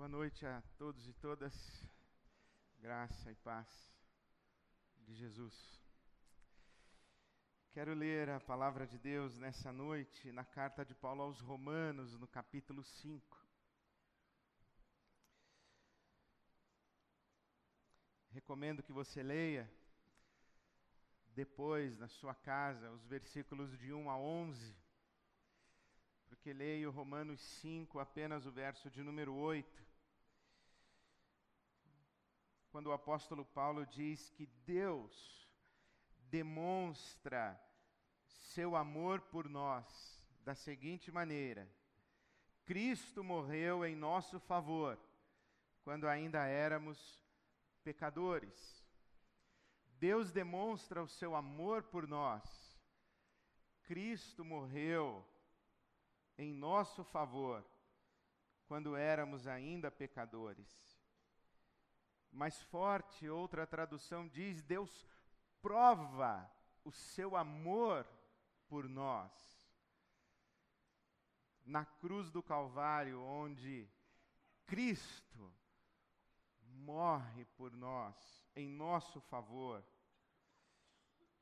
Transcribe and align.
Boa 0.00 0.08
noite 0.08 0.46
a 0.46 0.62
todos 0.78 1.06
e 1.06 1.12
todas. 1.12 1.54
Graça 2.78 3.30
e 3.30 3.34
paz 3.34 3.68
de 4.96 5.14
Jesus. 5.14 5.54
Quero 7.70 7.92
ler 7.92 8.30
a 8.30 8.40
palavra 8.40 8.86
de 8.86 8.98
Deus 8.98 9.36
nessa 9.36 9.70
noite 9.70 10.32
na 10.32 10.42
carta 10.42 10.86
de 10.86 10.94
Paulo 10.94 11.20
aos 11.20 11.40
Romanos, 11.40 12.18
no 12.18 12.26
capítulo 12.26 12.82
5. 12.82 13.46
Recomendo 18.30 18.82
que 18.82 18.92
você 18.94 19.22
leia 19.22 19.70
depois 21.34 21.98
na 21.98 22.08
sua 22.08 22.34
casa 22.34 22.90
os 22.90 23.04
versículos 23.04 23.78
de 23.78 23.92
1 23.92 24.08
a 24.08 24.16
11 24.16 24.80
porque 26.30 26.54
leio 26.54 26.90
Romanos 26.90 27.40
5, 27.60 27.98
apenas 27.98 28.46
o 28.46 28.52
verso 28.52 28.88
de 28.88 29.02
número 29.02 29.34
8. 29.34 29.89
Quando 32.70 32.86
o 32.86 32.92
apóstolo 32.92 33.44
Paulo 33.44 33.84
diz 33.86 34.30
que 34.30 34.46
Deus 34.64 35.48
demonstra 36.30 37.60
seu 38.26 38.76
amor 38.76 39.20
por 39.20 39.48
nós 39.48 40.26
da 40.44 40.54
seguinte 40.54 41.10
maneira: 41.10 41.68
Cristo 42.64 43.24
morreu 43.24 43.84
em 43.84 43.96
nosso 43.96 44.38
favor 44.38 44.98
quando 45.82 46.08
ainda 46.08 46.46
éramos 46.46 47.20
pecadores. 47.82 48.80
Deus 49.98 50.30
demonstra 50.30 51.02
o 51.02 51.08
seu 51.08 51.34
amor 51.34 51.82
por 51.82 52.06
nós. 52.06 52.78
Cristo 53.82 54.44
morreu 54.44 55.26
em 56.38 56.54
nosso 56.54 57.04
favor 57.04 57.66
quando 58.66 58.96
éramos 58.96 59.46
ainda 59.46 59.90
pecadores. 59.90 60.89
Mais 62.32 62.60
forte, 62.62 63.28
outra 63.28 63.66
tradução 63.66 64.28
diz: 64.28 64.62
Deus 64.62 65.06
prova 65.60 66.50
o 66.84 66.92
seu 66.92 67.36
amor 67.36 68.06
por 68.68 68.88
nós. 68.88 69.32
Na 71.64 71.84
cruz 71.84 72.30
do 72.30 72.42
Calvário, 72.42 73.20
onde 73.20 73.88
Cristo 74.66 75.52
morre 76.62 77.44
por 77.56 77.72
nós, 77.72 78.16
em 78.54 78.68
nosso 78.68 79.20
favor, 79.20 79.84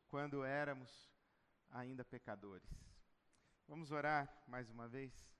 quando 0.08 0.44
éramos 0.44 1.12
ainda 1.70 2.04
pecadores. 2.04 2.68
Vamos 3.66 3.92
orar 3.92 4.32
mais 4.46 4.68
uma 4.70 4.88
vez? 4.88 5.37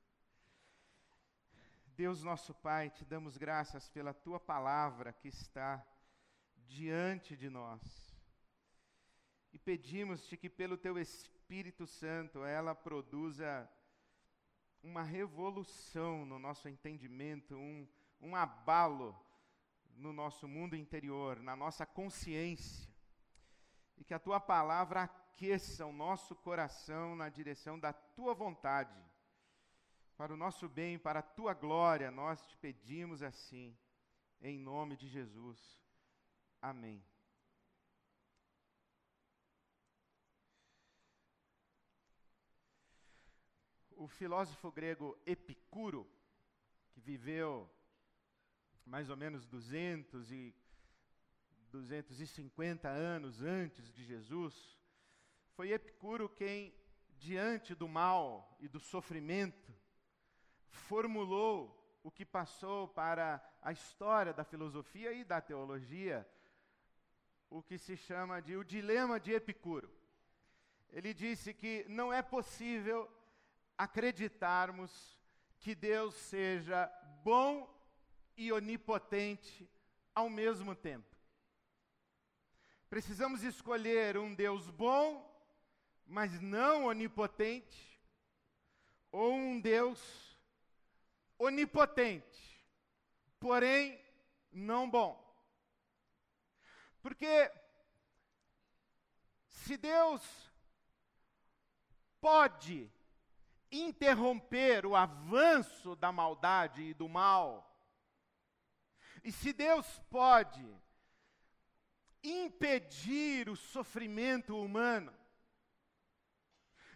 Deus 1.99 2.23
nosso 2.23 2.55
Pai, 2.55 2.91
te 2.91 3.05
damos 3.05 3.37
graças 3.37 3.89
pela 3.89 4.15
tua 4.15 4.39
palavra 4.39 5.13
que 5.13 5.27
está 5.27 5.85
diante 6.65 7.37
de 7.37 7.51
nós. 7.51 7.83
E 9.53 9.59
pedimos-te 9.59 10.37
que 10.37 10.49
pelo 10.49 10.79
teu 10.79 10.97
Espírito 10.97 11.89
Santo 11.89 12.45
ela 12.45 12.73
produza 12.73 13.69
uma 14.81 15.03
revolução 15.03 16.25
no 16.25 16.39
nosso 16.39 16.69
entendimento, 16.69 17.57
um, 17.57 17.89
um 18.21 18.37
abalo 18.37 19.21
no 19.97 20.13
nosso 20.13 20.47
mundo 20.47 20.77
interior, 20.77 21.41
na 21.41 21.57
nossa 21.57 21.85
consciência. 21.85 22.89
E 23.97 24.05
que 24.05 24.15
a 24.15 24.21
tua 24.21 24.39
palavra 24.39 25.03
aqueça 25.03 25.85
o 25.85 25.93
nosso 25.93 26.37
coração 26.37 27.17
na 27.17 27.29
direção 27.29 27.77
da 27.77 27.93
tua 27.93 28.35
vontade. 28.35 29.08
Para 30.19 30.35
o 30.35 30.37
nosso 30.37 30.69
bem, 30.69 30.99
para 30.99 31.21
a 31.21 31.23
tua 31.23 31.55
glória, 31.55 32.11
nós 32.11 32.45
te 32.45 32.57
pedimos 32.57 33.23
assim, 33.23 33.79
em 34.41 34.59
nome 34.59 34.97
de 34.97 35.07
Jesus. 35.07 35.81
Amém. 36.61 37.01
O 43.93 44.09
filósofo 44.09 44.73
grego 44.73 45.17
Epicuro, 45.25 46.05
que 46.91 47.01
viveu 47.01 47.71
mais 48.85 49.11
ou 49.11 49.17
menos 49.17 49.47
200 49.47 50.33
e 50.33 50.53
250 51.71 52.89
anos 52.89 53.41
antes 53.41 53.93
de 53.93 54.03
Jesus, 54.05 54.77
foi 55.55 55.71
Epicuro 55.71 56.29
quem, 56.29 56.75
diante 57.19 57.73
do 57.73 57.87
mal 57.87 58.57
e 58.59 58.67
do 58.67 58.81
sofrimento, 58.81 59.79
formulou 60.71 61.75
o 62.03 62.11
que 62.11 62.25
passou 62.25 62.89
para 62.89 63.43
a 63.61 63.73
história 63.73 64.33
da 64.33 64.45
filosofia 64.45 65.13
e 65.13 65.25
da 65.25 65.41
teologia, 65.41 66.29
o 67.51 67.63
que 67.63 67.79
se 67.79 67.97
chama 67.97 68.41
de 68.41 68.57
o 68.57 68.65
dilema 68.65 69.19
de 69.19 69.33
Epicuro. 69.33 69.91
Ele 70.91 71.13
disse 71.13 71.53
que 71.53 71.85
não 71.89 72.13
é 72.13 72.23
possível 72.23 73.11
acreditarmos 73.77 75.19
que 75.61 75.75
Deus 75.75 76.15
seja 76.15 76.91
bom 77.23 77.69
e 78.37 78.53
onipotente 78.53 79.69
ao 80.15 80.31
mesmo 80.31 80.75
tempo. 80.75 81.17
Precisamos 82.89 83.43
escolher 83.43 84.17
um 84.17 84.35
Deus 84.35 84.71
bom 84.71 85.29
mas 86.09 86.41
não 86.41 86.87
onipotente, 86.87 88.01
ou 89.13 89.31
um 89.35 89.61
Deus 89.61 90.28
onipotente, 91.39 92.67
porém 93.39 94.03
não 94.53 94.91
bom. 94.91 95.25
Porque 97.01 97.51
se 99.49 99.77
Deus 99.77 100.23
pode 102.21 102.91
interromper 103.71 104.87
o 104.87 104.97
avanço 104.97 105.95
da 105.95 106.11
maldade 106.11 106.83
e 106.83 106.95
do 106.95 107.09
mal, 107.09 107.65
e 109.23 109.31
se 109.31 109.53
Deus 109.53 109.87
pode 110.11 110.67
impedir 112.23 113.49
o 113.49 113.57
sofrimento 113.57 114.59
humano, 114.59 115.15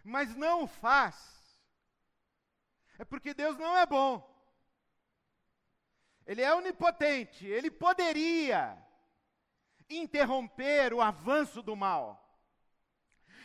mas 0.03 0.35
não 0.35 0.63
o 0.63 0.67
faz, 0.67 1.43
é 2.97 3.05
porque 3.05 3.33
Deus 3.33 3.57
não 3.57 3.77
é 3.77 3.85
bom. 3.85 4.32
Ele 6.25 6.41
é 6.41 6.53
onipotente, 6.53 7.45
ele 7.45 7.69
poderia 7.69 8.77
interromper 9.89 10.93
o 10.93 11.01
avanço 11.01 11.61
do 11.61 11.75
mal. 11.75 12.19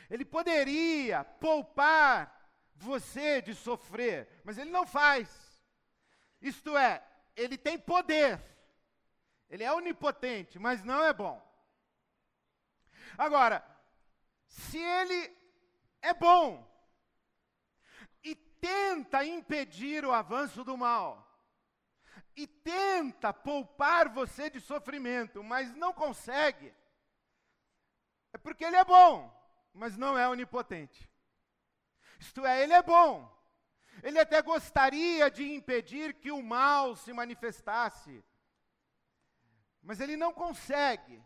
Ele 0.09 0.25
poderia 0.25 1.25
poupar 1.25 2.34
você 2.75 3.43
de 3.43 3.55
sofrer, 3.55 4.41
mas 4.44 4.56
ele 4.56 4.71
não 4.71 4.87
faz. 4.87 5.28
Isto 6.41 6.77
é, 6.77 7.05
ele 7.37 7.59
tem 7.59 7.78
poder. 7.78 8.43
Ele 9.50 9.65
é 9.65 9.72
onipotente, 9.72 10.59
mas 10.59 10.84
não 10.84 11.03
é 11.03 11.12
bom. 11.12 11.43
Agora, 13.17 13.65
se 14.47 14.78
ele 14.78 15.37
é 16.00 16.15
bom 16.15 16.67
e 18.22 18.34
tenta 18.34 19.25
impedir 19.25 20.05
o 20.05 20.12
avanço 20.12 20.62
do 20.65 20.77
mal, 20.77 21.28
e 22.38 22.47
tenta 22.47 23.32
poupar 23.32 24.09
você 24.09 24.49
de 24.49 24.60
sofrimento, 24.60 25.43
mas 25.43 25.75
não 25.75 25.93
consegue, 25.93 26.72
é 28.32 28.38
porque 28.38 28.65
ele 28.65 28.76
é 28.76 28.84
bom, 28.84 29.28
mas 29.75 29.97
não 29.97 30.16
é 30.16 30.28
onipotente. 30.28 31.10
Isto 32.21 32.47
é, 32.47 32.62
ele 32.62 32.72
é 32.72 32.81
bom, 32.81 33.28
ele 34.04 34.21
até 34.21 34.41
gostaria 34.41 35.28
de 35.28 35.53
impedir 35.53 36.15
que 36.15 36.31
o 36.31 36.41
mal 36.41 36.94
se 36.94 37.12
manifestasse, 37.12 38.25
mas 39.82 39.99
ele 39.99 40.17
não 40.17 40.32
consegue, 40.32 41.20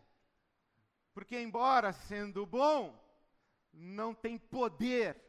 porque, 1.13 1.39
embora 1.39 1.93
sendo 1.93 2.43
bom, 2.43 2.99
não 3.71 4.15
tem 4.15 4.35
poder 4.35 5.21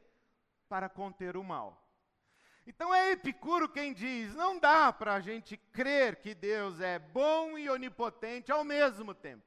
para 0.67 0.89
conter 0.89 1.37
o 1.37 1.45
mal. 1.45 1.84
Então 2.67 2.95
é 2.95 3.13
Epicuro 3.13 3.69
quem 3.69 3.93
diz: 3.93 4.35
não 4.35 4.59
dá 4.59 4.93
para 4.93 5.15
a 5.15 5.21
gente 5.21 5.57
crer 5.57 6.17
que 6.17 6.35
Deus 6.35 6.81
é 6.81 6.99
bom 6.99 7.59
e 7.59 7.69
onipotente 7.69 8.51
ao 8.51 8.65
mesmo 8.65 9.15
tempo. 9.15 9.45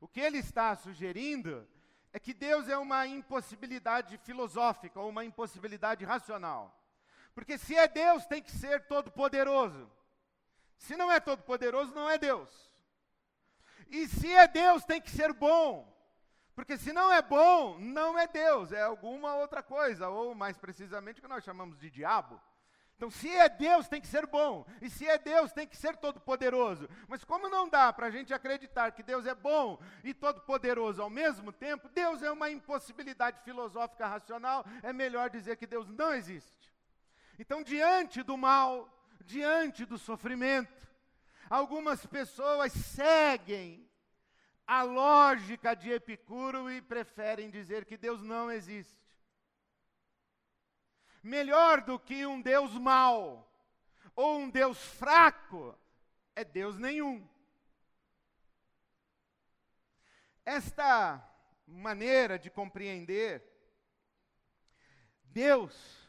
O 0.00 0.06
que 0.06 0.20
ele 0.20 0.38
está 0.38 0.74
sugerindo 0.76 1.66
é 2.12 2.18
que 2.18 2.32
Deus 2.32 2.68
é 2.68 2.78
uma 2.78 3.06
impossibilidade 3.06 4.18
filosófica 4.18 5.00
uma 5.00 5.24
impossibilidade 5.24 6.04
racional. 6.04 6.82
Porque 7.34 7.58
se 7.58 7.76
é 7.76 7.86
Deus, 7.86 8.24
tem 8.24 8.42
que 8.42 8.50
ser 8.50 8.86
todo-poderoso. 8.86 9.90
Se 10.78 10.96
não 10.96 11.10
é 11.10 11.20
todo-poderoso, 11.20 11.94
não 11.94 12.08
é 12.08 12.16
Deus. 12.16 12.48
E 13.88 14.08
se 14.08 14.32
é 14.32 14.48
Deus, 14.48 14.84
tem 14.84 15.00
que 15.00 15.10
ser 15.10 15.32
bom. 15.32 15.95
Porque 16.56 16.78
se 16.78 16.90
não 16.90 17.12
é 17.12 17.20
bom, 17.20 17.78
não 17.78 18.18
é 18.18 18.26
Deus, 18.26 18.72
é 18.72 18.80
alguma 18.80 19.36
outra 19.36 19.62
coisa, 19.62 20.08
ou 20.08 20.34
mais 20.34 20.56
precisamente 20.56 21.18
o 21.18 21.22
que 21.22 21.28
nós 21.28 21.44
chamamos 21.44 21.78
de 21.78 21.90
diabo. 21.90 22.40
Então, 22.96 23.10
se 23.10 23.28
é 23.28 23.46
Deus, 23.46 23.88
tem 23.88 24.00
que 24.00 24.06
ser 24.06 24.26
bom. 24.26 24.64
E 24.80 24.88
se 24.88 25.06
é 25.06 25.18
Deus, 25.18 25.52
tem 25.52 25.66
que 25.66 25.76
ser 25.76 25.98
todo-poderoso. 25.98 26.88
Mas 27.08 27.22
como 27.22 27.50
não 27.50 27.68
dá 27.68 27.92
para 27.92 28.06
a 28.06 28.10
gente 28.10 28.32
acreditar 28.32 28.90
que 28.92 29.02
Deus 29.02 29.26
é 29.26 29.34
bom 29.34 29.78
e 30.02 30.14
todo-poderoso 30.14 31.02
ao 31.02 31.10
mesmo 31.10 31.52
tempo, 31.52 31.90
Deus 31.90 32.22
é 32.22 32.30
uma 32.30 32.50
impossibilidade 32.50 33.38
filosófica 33.44 34.06
racional, 34.06 34.64
é 34.82 34.94
melhor 34.94 35.28
dizer 35.28 35.58
que 35.58 35.66
Deus 35.66 35.90
não 35.90 36.14
existe. 36.14 36.72
Então, 37.38 37.62
diante 37.62 38.22
do 38.22 38.38
mal, 38.38 38.88
diante 39.26 39.84
do 39.84 39.98
sofrimento, 39.98 40.88
algumas 41.50 42.06
pessoas 42.06 42.72
seguem 42.72 43.85
a 44.66 44.82
lógica 44.82 45.74
de 45.74 45.90
Epicuro 45.90 46.70
e 46.70 46.82
preferem 46.82 47.50
dizer 47.50 47.84
que 47.84 47.96
Deus 47.96 48.22
não 48.22 48.50
existe 48.50 49.06
melhor 51.26 51.80
do 51.82 51.98
que 51.98 52.24
um 52.24 52.40
Deus 52.40 52.72
mau 52.72 53.52
ou 54.14 54.38
um 54.38 54.48
Deus 54.48 54.78
fraco 54.78 55.76
é 56.34 56.44
Deus 56.44 56.78
nenhum. 56.78 57.28
Esta 60.44 61.22
maneira 61.66 62.38
de 62.38 62.48
compreender 62.48 63.42
Deus 65.24 66.08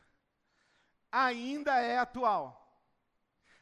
ainda 1.12 1.82
é 1.82 1.98
atual. 1.98 2.64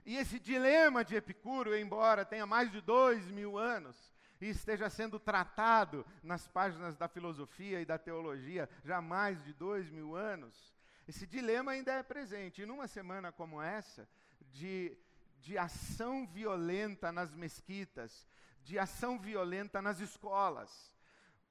E 0.06 0.18
esse 0.18 0.40
dilema 0.40 1.04
de 1.04 1.16
Epicuro, 1.16 1.76
embora 1.76 2.26
tenha 2.26 2.46
mais 2.46 2.72
de 2.72 2.82
dois 2.82 3.26
mil 3.32 3.58
anos, 3.58 4.15
e 4.46 4.50
esteja 4.50 4.92
sendo 4.92 5.20
tratado 5.20 6.06
nas 6.22 6.48
páginas 6.48 6.96
da 6.96 7.08
filosofia 7.08 7.82
e 7.82 7.86
da 7.86 7.98
teologia 7.98 8.70
já 8.84 8.98
há 8.98 9.02
mais 9.02 9.44
de 9.44 9.52
dois 9.54 9.90
mil 9.90 10.16
anos, 10.16 10.72
esse 11.08 11.26
dilema 11.26 11.72
ainda 11.72 11.94
é 11.94 12.04
presente. 12.04 12.62
E 12.62 12.66
numa 12.66 12.88
semana 12.88 13.32
como 13.32 13.60
essa, 13.60 14.08
de, 14.52 14.96
de 15.40 15.58
ação 15.58 16.28
violenta 16.28 17.12
nas 17.12 17.34
mesquitas, 17.34 18.28
de 18.64 18.78
ação 18.78 19.18
violenta 19.18 19.82
nas 19.82 20.00
escolas, 20.00 20.94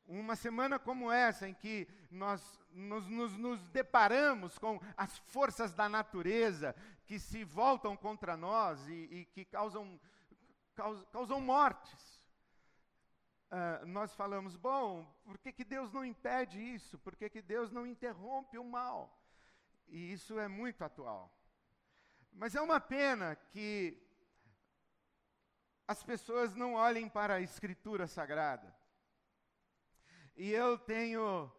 uma 0.06 0.36
semana 0.36 0.78
como 0.78 1.10
essa, 1.10 1.48
em 1.48 1.54
que 1.54 1.88
nós 2.10 2.60
nos, 2.70 3.08
nos, 3.08 3.36
nos, 3.36 3.60
deparamos 3.70 4.56
com 4.56 4.80
as 4.96 5.18
forças 5.18 5.72
da 5.72 5.88
natureza 5.88 6.76
que 7.06 7.18
se 7.18 7.42
voltam 7.42 7.96
contra 7.96 8.36
nós 8.36 8.86
e, 8.86 8.92
e 8.92 9.24
que 9.32 9.44
causam, 9.44 9.98
causam, 10.76 11.06
causam 11.10 11.40
mortes. 11.40 12.13
Uh, 13.50 13.86
nós 13.86 14.14
falamos, 14.14 14.56
bom, 14.56 15.04
por 15.24 15.38
que, 15.38 15.52
que 15.52 15.64
Deus 15.64 15.92
não 15.92 16.04
impede 16.04 16.58
isso? 16.58 16.98
Por 16.98 17.14
que, 17.14 17.28
que 17.28 17.40
Deus 17.40 17.70
não 17.70 17.86
interrompe 17.86 18.58
o 18.58 18.64
mal? 18.64 19.20
E 19.88 20.12
isso 20.12 20.38
é 20.38 20.48
muito 20.48 20.82
atual. 20.82 21.32
Mas 22.32 22.54
é 22.54 22.60
uma 22.60 22.80
pena 22.80 23.36
que 23.36 24.02
as 25.86 26.02
pessoas 26.02 26.54
não 26.54 26.74
olhem 26.74 27.08
para 27.08 27.34
a 27.34 27.40
Escritura 27.40 28.06
Sagrada. 28.06 28.74
E 30.36 30.50
eu 30.50 30.76
tenho, 30.76 31.52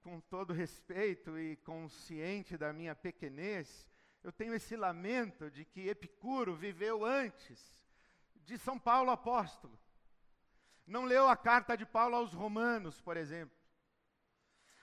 com 0.00 0.20
todo 0.20 0.52
respeito 0.52 1.38
e 1.38 1.56
consciente 1.58 2.56
da 2.56 2.72
minha 2.72 2.96
pequenez, 2.96 3.86
eu 4.24 4.32
tenho 4.32 4.54
esse 4.54 4.74
lamento 4.74 5.50
de 5.50 5.64
que 5.64 5.88
Epicuro 5.88 6.56
viveu 6.56 7.04
antes 7.04 7.72
de 8.34 8.58
São 8.58 8.78
Paulo 8.78 9.10
apóstolo. 9.10 9.78
Não 10.86 11.04
leu 11.04 11.28
a 11.28 11.36
carta 11.36 11.76
de 11.76 11.86
Paulo 11.86 12.16
aos 12.16 12.32
Romanos, 12.32 13.00
por 13.00 13.16
exemplo 13.16 13.62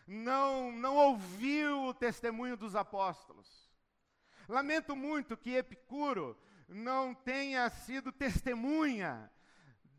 não, 0.09 0.71
não 0.71 0.95
ouviu 0.95 1.85
o 1.85 1.93
testemunho 1.93 2.57
dos 2.57 2.75
apóstolos. 2.75 3.69
Lamento 4.47 4.95
muito 4.95 5.37
que 5.37 5.55
Epicuro 5.55 6.35
não 6.67 7.13
tenha 7.13 7.69
sido 7.69 8.11
testemunha 8.11 9.31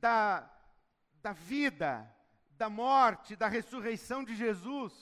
da, 0.01 0.51
da 1.23 1.33
vida, 1.33 2.13
da 2.51 2.69
morte, 2.69 3.37
da 3.37 3.47
ressurreição 3.47 4.25
de 4.25 4.35
Jesus. 4.35 4.93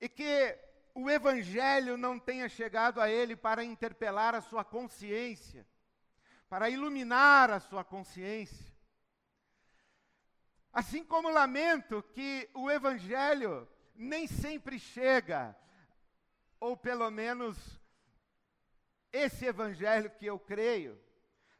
E 0.00 0.08
que 0.08 0.58
o 0.94 1.10
Evangelho 1.10 1.98
não 1.98 2.18
tenha 2.18 2.48
chegado 2.48 2.98
a 2.98 3.10
ele 3.10 3.36
para 3.36 3.62
interpelar 3.62 4.34
a 4.34 4.40
sua 4.40 4.64
consciência, 4.64 5.66
para 6.48 6.70
iluminar 6.70 7.50
a 7.50 7.60
sua 7.60 7.84
consciência. 7.84 8.75
Assim 10.76 11.02
como 11.02 11.30
lamento 11.30 12.02
que 12.12 12.50
o 12.52 12.70
Evangelho 12.70 13.66
nem 13.94 14.26
sempre 14.26 14.78
chega, 14.78 15.56
ou 16.60 16.76
pelo 16.76 17.10
menos 17.10 17.80
esse 19.10 19.46
Evangelho 19.46 20.10
que 20.10 20.26
eu 20.26 20.38
creio, 20.38 21.00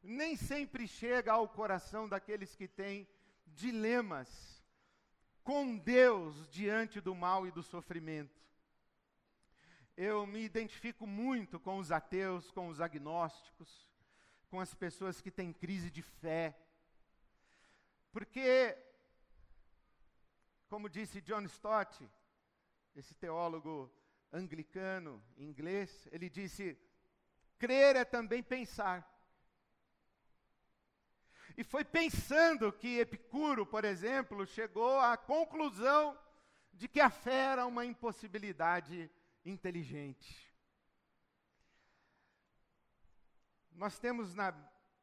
nem 0.02 0.36
sempre 0.36 0.86
chega 0.86 1.32
ao 1.32 1.48
coração 1.48 2.06
daqueles 2.06 2.54
que 2.54 2.68
têm 2.68 3.08
dilemas 3.46 4.62
com 5.42 5.78
Deus 5.78 6.46
diante 6.50 7.00
do 7.00 7.14
mal 7.14 7.46
e 7.46 7.50
do 7.50 7.62
sofrimento. 7.62 8.38
Eu 9.96 10.26
me 10.26 10.42
identifico 10.42 11.06
muito 11.06 11.58
com 11.58 11.78
os 11.78 11.90
ateus, 11.90 12.50
com 12.50 12.68
os 12.68 12.82
agnósticos, 12.82 13.88
com 14.50 14.60
as 14.60 14.74
pessoas 14.74 15.22
que 15.22 15.30
têm 15.30 15.54
crise 15.54 15.90
de 15.90 16.02
fé, 16.02 16.54
porque 18.12 18.76
como 20.68 20.88
disse 20.88 21.20
John 21.20 21.42
Stott, 21.44 22.08
esse 22.94 23.14
teólogo 23.14 23.92
anglicano 24.32 25.22
inglês, 25.36 26.08
ele 26.10 26.28
disse: 26.28 26.78
crer 27.58 27.96
é 27.96 28.04
também 28.04 28.42
pensar. 28.42 29.12
E 31.56 31.64
foi 31.64 31.84
pensando 31.84 32.72
que 32.72 32.98
Epicuro, 32.98 33.64
por 33.64 33.84
exemplo, 33.84 34.44
chegou 34.46 34.98
à 35.00 35.16
conclusão 35.16 36.18
de 36.72 36.86
que 36.86 37.00
a 37.00 37.08
fé 37.08 37.52
era 37.52 37.66
uma 37.66 37.84
impossibilidade 37.84 39.10
inteligente. 39.44 40.52
Nós 43.72 43.98
temos 43.98 44.34
na, 44.34 44.54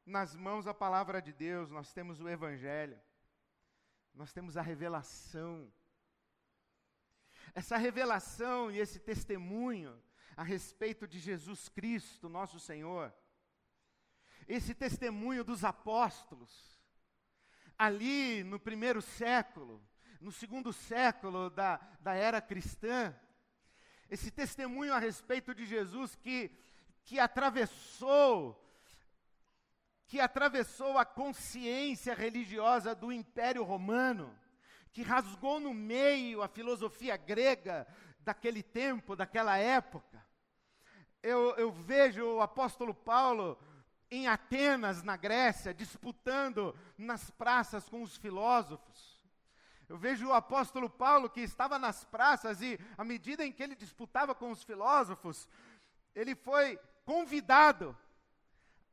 nas 0.05 0.35
mãos 0.35 0.67
a 0.67 0.73
palavra 0.73 1.21
de 1.21 1.31
Deus, 1.31 1.71
nós 1.71 1.91
temos 1.93 2.19
o 2.19 2.29
Evangelho 2.29 2.99
nós 4.13 4.31
temos 4.31 4.57
a 4.57 4.61
revelação. 4.61 5.71
Essa 7.53 7.77
revelação 7.77 8.71
e 8.71 8.79
esse 8.79 8.99
testemunho 8.99 10.01
a 10.35 10.43
respeito 10.43 11.07
de 11.07 11.19
Jesus 11.19 11.69
Cristo, 11.69 12.29
nosso 12.29 12.59
Senhor, 12.59 13.13
esse 14.47 14.73
testemunho 14.73 15.43
dos 15.43 15.63
apóstolos, 15.63 16.79
ali 17.77 18.43
no 18.43 18.59
primeiro 18.59 19.01
século, 19.01 19.81
no 20.19 20.31
segundo 20.31 20.71
século 20.71 21.49
da, 21.49 21.77
da 21.99 22.13
era 22.13 22.41
cristã, 22.41 23.15
esse 24.09 24.31
testemunho 24.31 24.93
a 24.93 24.99
respeito 24.99 25.53
de 25.53 25.65
Jesus 25.65 26.15
que, 26.15 26.51
que 27.03 27.19
atravessou 27.19 28.62
que 30.07 30.19
atravessou 30.19 30.97
a 30.97 31.05
consciência 31.05 32.13
religiosa 32.13 32.93
do 32.93 33.11
Império 33.11 33.63
Romano, 33.63 34.37
que 34.91 35.01
rasgou 35.01 35.59
no 35.59 35.73
meio 35.73 36.41
a 36.41 36.47
filosofia 36.47 37.17
grega 37.17 37.87
daquele 38.19 38.61
tempo, 38.61 39.15
daquela 39.15 39.57
época. 39.57 40.23
Eu, 41.21 41.55
eu 41.55 41.71
vejo 41.71 42.23
o 42.23 42.41
apóstolo 42.41 42.93
Paulo 42.93 43.57
em 44.11 44.27
Atenas, 44.27 45.01
na 45.01 45.17
Grécia, 45.17 45.73
disputando 45.73 46.77
nas 46.97 47.31
praças 47.31 47.89
com 47.89 48.03
os 48.03 48.15
filósofos. 48.15 49.13
Eu 49.89 49.97
vejo 49.97 50.27
o 50.27 50.33
apóstolo 50.33 50.89
Paulo 50.89 51.29
que 51.29 51.41
estava 51.41 51.79
nas 51.79 52.03
praças 52.03 52.61
e, 52.61 52.79
à 52.97 53.03
medida 53.03 53.45
em 53.45 53.51
que 53.51 53.63
ele 53.63 53.75
disputava 53.75 54.35
com 54.35 54.51
os 54.51 54.63
filósofos, 54.63 55.49
ele 56.13 56.35
foi 56.35 56.79
convidado 57.05 57.97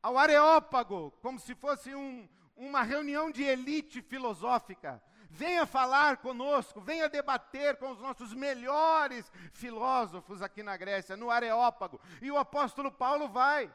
ao 0.02 0.16
Areópago, 0.18 1.10
como 1.22 1.38
se 1.38 1.54
fosse 1.54 1.94
um, 1.94 2.28
uma 2.56 2.82
reunião 2.82 3.30
de 3.30 3.42
elite 3.42 4.02
filosófica. 4.02 5.02
Venha 5.32 5.64
falar 5.64 6.16
conosco, 6.16 6.80
venha 6.80 7.08
debater 7.08 7.76
com 7.76 7.92
os 7.92 8.00
nossos 8.00 8.34
melhores 8.34 9.30
filósofos 9.52 10.42
aqui 10.42 10.62
na 10.62 10.76
Grécia, 10.76 11.16
no 11.16 11.30
Areópago. 11.30 12.00
E 12.20 12.30
o 12.30 12.38
apóstolo 12.38 12.90
Paulo 12.90 13.28
vai. 13.28 13.72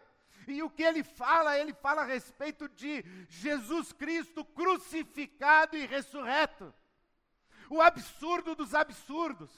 E 0.47 0.61
o 0.61 0.69
que 0.69 0.83
ele 0.83 1.03
fala? 1.03 1.57
Ele 1.57 1.73
fala 1.73 2.01
a 2.01 2.05
respeito 2.05 2.67
de 2.69 3.03
Jesus 3.29 3.93
Cristo 3.93 4.43
crucificado 4.43 5.77
e 5.77 5.85
ressurreto. 5.85 6.73
O 7.69 7.81
absurdo 7.81 8.53
dos 8.53 8.75
absurdos. 8.75 9.49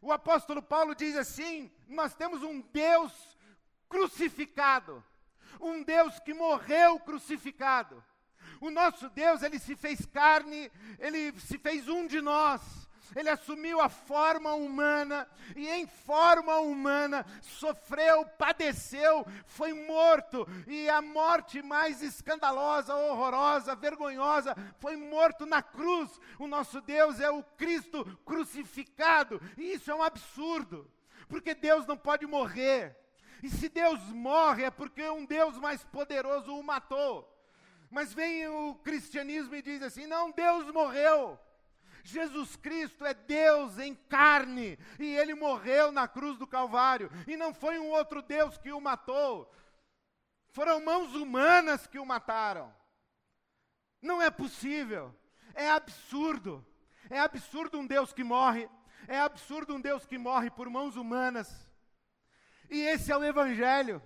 O 0.00 0.12
apóstolo 0.12 0.62
Paulo 0.62 0.94
diz 0.94 1.16
assim: 1.16 1.70
Nós 1.88 2.14
temos 2.14 2.42
um 2.42 2.60
Deus 2.60 3.36
crucificado 3.88 5.04
um 5.60 5.82
Deus 5.82 6.18
que 6.20 6.34
morreu 6.34 6.98
crucificado. 7.00 8.02
O 8.60 8.70
nosso 8.70 9.08
Deus, 9.10 9.42
ele 9.42 9.58
se 9.58 9.74
fez 9.74 10.06
carne, 10.06 10.70
ele 10.98 11.32
se 11.40 11.58
fez 11.58 11.88
um 11.88 12.06
de 12.06 12.20
nós. 12.20 12.60
ele 13.14 13.28
assumiu 13.28 13.80
a 13.80 13.88
forma 13.88 14.54
humana 14.54 15.28
e, 15.54 15.68
em 15.68 15.86
forma 15.86 16.58
humana, 16.60 17.26
sofreu, 17.40 18.24
padeceu, 18.38 19.26
foi 19.44 19.72
morto 19.72 20.46
e 20.66 20.88
a 20.88 21.02
morte 21.02 21.62
mais 21.62 22.02
escandalosa, 22.02 22.94
horrorosa, 22.94 23.74
vergonhosa, 23.74 24.56
foi 24.78 24.96
morto 24.96 25.46
na 25.46 25.62
cruz. 25.62 26.10
O 26.38 26.46
nosso 26.46 26.80
Deus 26.80 27.20
é 27.20 27.30
o 27.30 27.42
Cristo 27.42 28.04
crucificado 28.24 29.40
e 29.56 29.74
isso 29.74 29.90
é 29.90 29.94
um 29.94 30.02
absurdo, 30.02 30.90
porque 31.28 31.54
Deus 31.54 31.86
não 31.86 31.96
pode 31.96 32.26
morrer. 32.26 32.96
E 33.42 33.50
se 33.50 33.68
Deus 33.68 34.00
morre 34.12 34.64
é 34.64 34.70
porque 34.70 35.08
um 35.10 35.24
Deus 35.24 35.58
mais 35.58 35.84
poderoso 35.84 36.54
o 36.54 36.62
matou. 36.62 37.28
Mas 37.90 38.14
vem 38.14 38.46
o 38.46 38.74
cristianismo 38.76 39.54
e 39.54 39.62
diz 39.62 39.82
assim: 39.82 40.06
não, 40.06 40.30
Deus 40.30 40.72
morreu. 40.72 41.38
Jesus 42.04 42.56
Cristo 42.56 43.04
é 43.04 43.14
Deus 43.14 43.78
em 43.78 43.94
carne, 43.94 44.78
e 44.98 45.14
ele 45.14 45.34
morreu 45.34 45.92
na 45.92 46.08
cruz 46.08 46.36
do 46.36 46.46
Calvário, 46.46 47.10
e 47.28 47.36
não 47.36 47.54
foi 47.54 47.78
um 47.78 47.90
outro 47.90 48.20
Deus 48.20 48.58
que 48.58 48.72
o 48.72 48.80
matou, 48.80 49.52
foram 50.50 50.84
mãos 50.84 51.14
humanas 51.14 51.86
que 51.86 51.98
o 51.98 52.06
mataram. 52.06 52.74
Não 54.00 54.20
é 54.20 54.30
possível, 54.30 55.14
é 55.54 55.70
absurdo, 55.70 56.66
é 57.08 57.20
absurdo 57.20 57.78
um 57.78 57.86
Deus 57.86 58.12
que 58.12 58.24
morre, 58.24 58.68
é 59.06 59.20
absurdo 59.20 59.74
um 59.74 59.80
Deus 59.80 60.04
que 60.04 60.18
morre 60.18 60.50
por 60.50 60.68
mãos 60.68 60.96
humanas, 60.96 61.70
e 62.72 62.80
esse 62.80 63.12
é 63.12 63.16
o 63.16 63.22
Evangelho. 63.22 64.02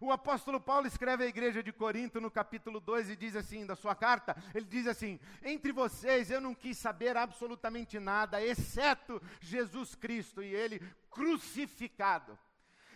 O 0.00 0.12
apóstolo 0.12 0.60
Paulo 0.60 0.86
escreve 0.86 1.24
à 1.24 1.26
igreja 1.26 1.62
de 1.62 1.72
Corinto 1.72 2.20
no 2.20 2.30
capítulo 2.30 2.80
2 2.80 3.10
e 3.10 3.16
diz 3.16 3.34
assim, 3.34 3.64
da 3.64 3.74
sua 3.74 3.94
carta, 3.94 4.36
ele 4.54 4.66
diz 4.66 4.86
assim: 4.86 5.18
Entre 5.42 5.72
vocês 5.72 6.30
eu 6.30 6.40
não 6.40 6.54
quis 6.54 6.76
saber 6.76 7.16
absolutamente 7.16 7.98
nada, 7.98 8.42
exceto 8.44 9.22
Jesus 9.40 9.94
Cristo 9.94 10.42
e 10.42 10.54
ele 10.54 10.82
crucificado. 11.10 12.38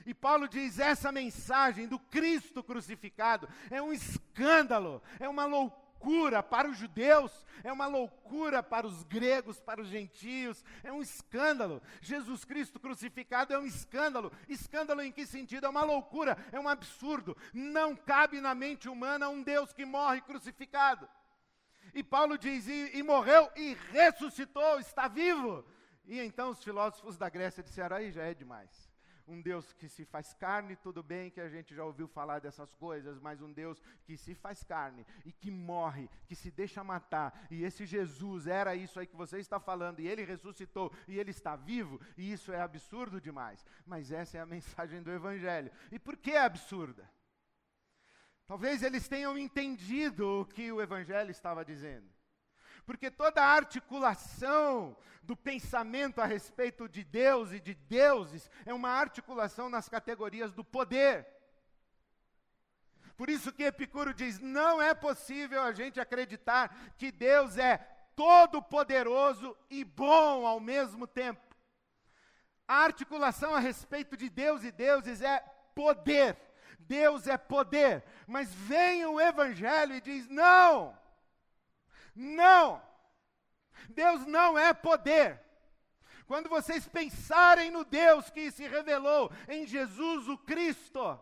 E 0.05 0.13
Paulo 0.13 0.49
diz: 0.49 0.79
essa 0.79 1.13
mensagem 1.13 1.87
do 1.87 1.99
Cristo 1.99 2.63
crucificado 2.63 3.49
é 3.71 3.81
um 3.81 3.93
escândalo, 3.93 5.03
é 5.19 5.29
uma 5.29 5.47
loucura 5.47 5.90
loucura 6.01 6.43
para 6.43 6.69
os 6.69 6.79
judeus, 6.79 7.45
é 7.63 7.71
uma 7.71 7.87
loucura 7.87 8.63
para 8.63 8.87
os 8.87 9.03
gregos, 9.03 9.61
para 9.61 9.81
os 9.81 9.89
gentios, 9.89 10.65
é 10.83 10.91
um 10.91 11.03
escândalo. 11.03 11.83
Jesus 12.01 12.45
Cristo 12.45 12.81
crucificado 12.81 13.53
é 13.53 13.59
um 13.59 13.67
escândalo. 13.67 14.33
Escândalo 14.49 15.03
em 15.03 15.13
que 15.13 15.27
sentido? 15.27 15.67
É 15.67 15.69
uma 15.69 15.85
loucura, 15.85 16.37
é 16.51 16.59
um 16.59 16.69
absurdo. 16.69 17.37
Não 17.53 17.95
cabe 17.95 18.41
na 18.41 18.55
mente 18.55 18.89
humana 18.89 19.29
um 19.29 19.43
Deus 19.43 19.73
que 19.73 19.85
morre 19.85 20.23
crucificado. 20.23 21.09
E 21.93 22.03
Paulo 22.03 22.39
diz: 22.39 22.67
e, 22.67 22.97
e 22.97 23.03
morreu 23.03 23.51
e 23.55 23.77
ressuscitou, 23.93 24.81
está 24.81 25.07
vivo. 25.07 25.65
E 26.07 26.19
então 26.19 26.51
os 26.51 26.65
filósofos 26.65 27.19
da 27.19 27.29
Grécia 27.29 27.63
disseram: 27.63 27.97
aí 27.97 28.11
já 28.11 28.23
é 28.23 28.33
demais 28.33 28.90
um 29.31 29.41
Deus 29.41 29.73
que 29.73 29.89
se 29.89 30.05
faz 30.05 30.35
carne, 30.35 30.75
tudo 30.75 31.03
bem 31.03 31.31
que 31.31 31.41
a 31.41 31.49
gente 31.49 31.75
já 31.75 31.85
ouviu 31.85 32.09
falar 32.09 32.41
dessas 32.41 32.75
coisas, 32.75 33.19
mas 33.21 33.41
um 33.41 33.53
Deus 33.53 33.81
que 34.05 34.17
se 34.17 34.35
faz 34.35 34.65
carne 34.65 35.07
e 35.25 35.33
que 35.33 35.51
morre, 35.51 36.11
que 36.27 36.35
se 36.35 36.51
deixa 36.51 36.83
matar, 36.83 37.47
e 37.51 37.63
esse 37.63 37.87
Jesus 37.87 38.47
era 38.47 38.75
isso 38.75 38.99
aí 38.99 39.07
que 39.07 39.17
você 39.17 39.39
está 39.39 39.61
falando, 39.61 40.01
e 40.01 40.09
ele 40.09 40.25
ressuscitou, 40.25 40.93
e 41.07 41.19
ele 41.19 41.31
está 41.31 41.55
vivo, 41.55 42.01
e 42.17 42.33
isso 42.33 42.53
é 42.53 42.61
absurdo 42.61 43.21
demais. 43.21 43.65
Mas 43.87 44.11
essa 44.11 44.37
é 44.37 44.41
a 44.41 44.47
mensagem 44.47 45.03
do 45.03 45.13
Evangelho. 45.13 45.71
E 45.93 45.99
por 45.99 46.17
que 46.17 46.33
é 46.33 46.43
absurda? 46.43 47.09
Talvez 48.47 48.83
eles 48.83 49.07
tenham 49.07 49.39
entendido 49.39 50.41
o 50.41 50.45
que 50.45 50.73
o 50.73 50.83
Evangelho 50.83 51.31
estava 51.31 51.65
dizendo 51.65 52.20
porque 52.85 53.11
toda 53.11 53.43
articulação 53.43 54.97
do 55.23 55.37
pensamento 55.37 56.21
a 56.21 56.27
respeito 56.27 56.89
de 56.89 57.05
Deus 57.05 57.53
e 57.53 57.61
de 57.61 57.75
deuses 57.75 58.51
é 58.67 58.75
uma 58.75 58.91
articulação 58.91 59.69
nas 59.69 59.89
categorias 59.89 60.53
do 60.53 60.65
poder. 60.65 61.27
Por 63.17 63.29
isso 63.29 63.53
que 63.53 63.65
Epicuro 63.65 64.15
diz: 64.15 64.39
não 64.39 64.81
é 64.81 64.95
possível 64.95 65.63
a 65.63 65.73
gente 65.73 66.01
acreditar 66.01 66.75
que 66.97 67.13
Deus 67.13 67.59
é 67.59 67.77
todo-poderoso 68.17 69.57
e 69.69 69.85
bom 69.85 70.47
ao 70.47 70.59
mesmo 70.59 71.07
tempo. 71.07 71.55
A 72.67 72.77
articulação 72.77 73.55
a 73.55 73.59
respeito 73.59 74.17
de 74.17 74.31
Deus 74.31 74.65
e 74.65 74.71
deuses 74.71 75.21
é 75.21 75.41
poder. 75.75 76.37
Deus 76.79 77.27
é 77.27 77.37
poder. 77.37 78.05
Mas 78.27 78.53
vem 78.53 79.05
o 79.05 79.21
Evangelho 79.21 79.95
e 79.95 80.01
diz: 80.01 80.29
não, 80.29 80.99
não! 82.21 82.83
Deus 83.89 84.27
não 84.27 84.59
é 84.59 84.73
poder. 84.73 85.41
Quando 86.27 86.49
vocês 86.49 86.87
pensarem 86.87 87.71
no 87.71 87.85
Deus 87.85 88.31
que 88.31 88.51
se 88.53 88.69
revelou 88.69 89.33
em 89.49 89.67
Jesus 89.67 90.29
o 90.29 90.39
Cristo, 90.39 91.19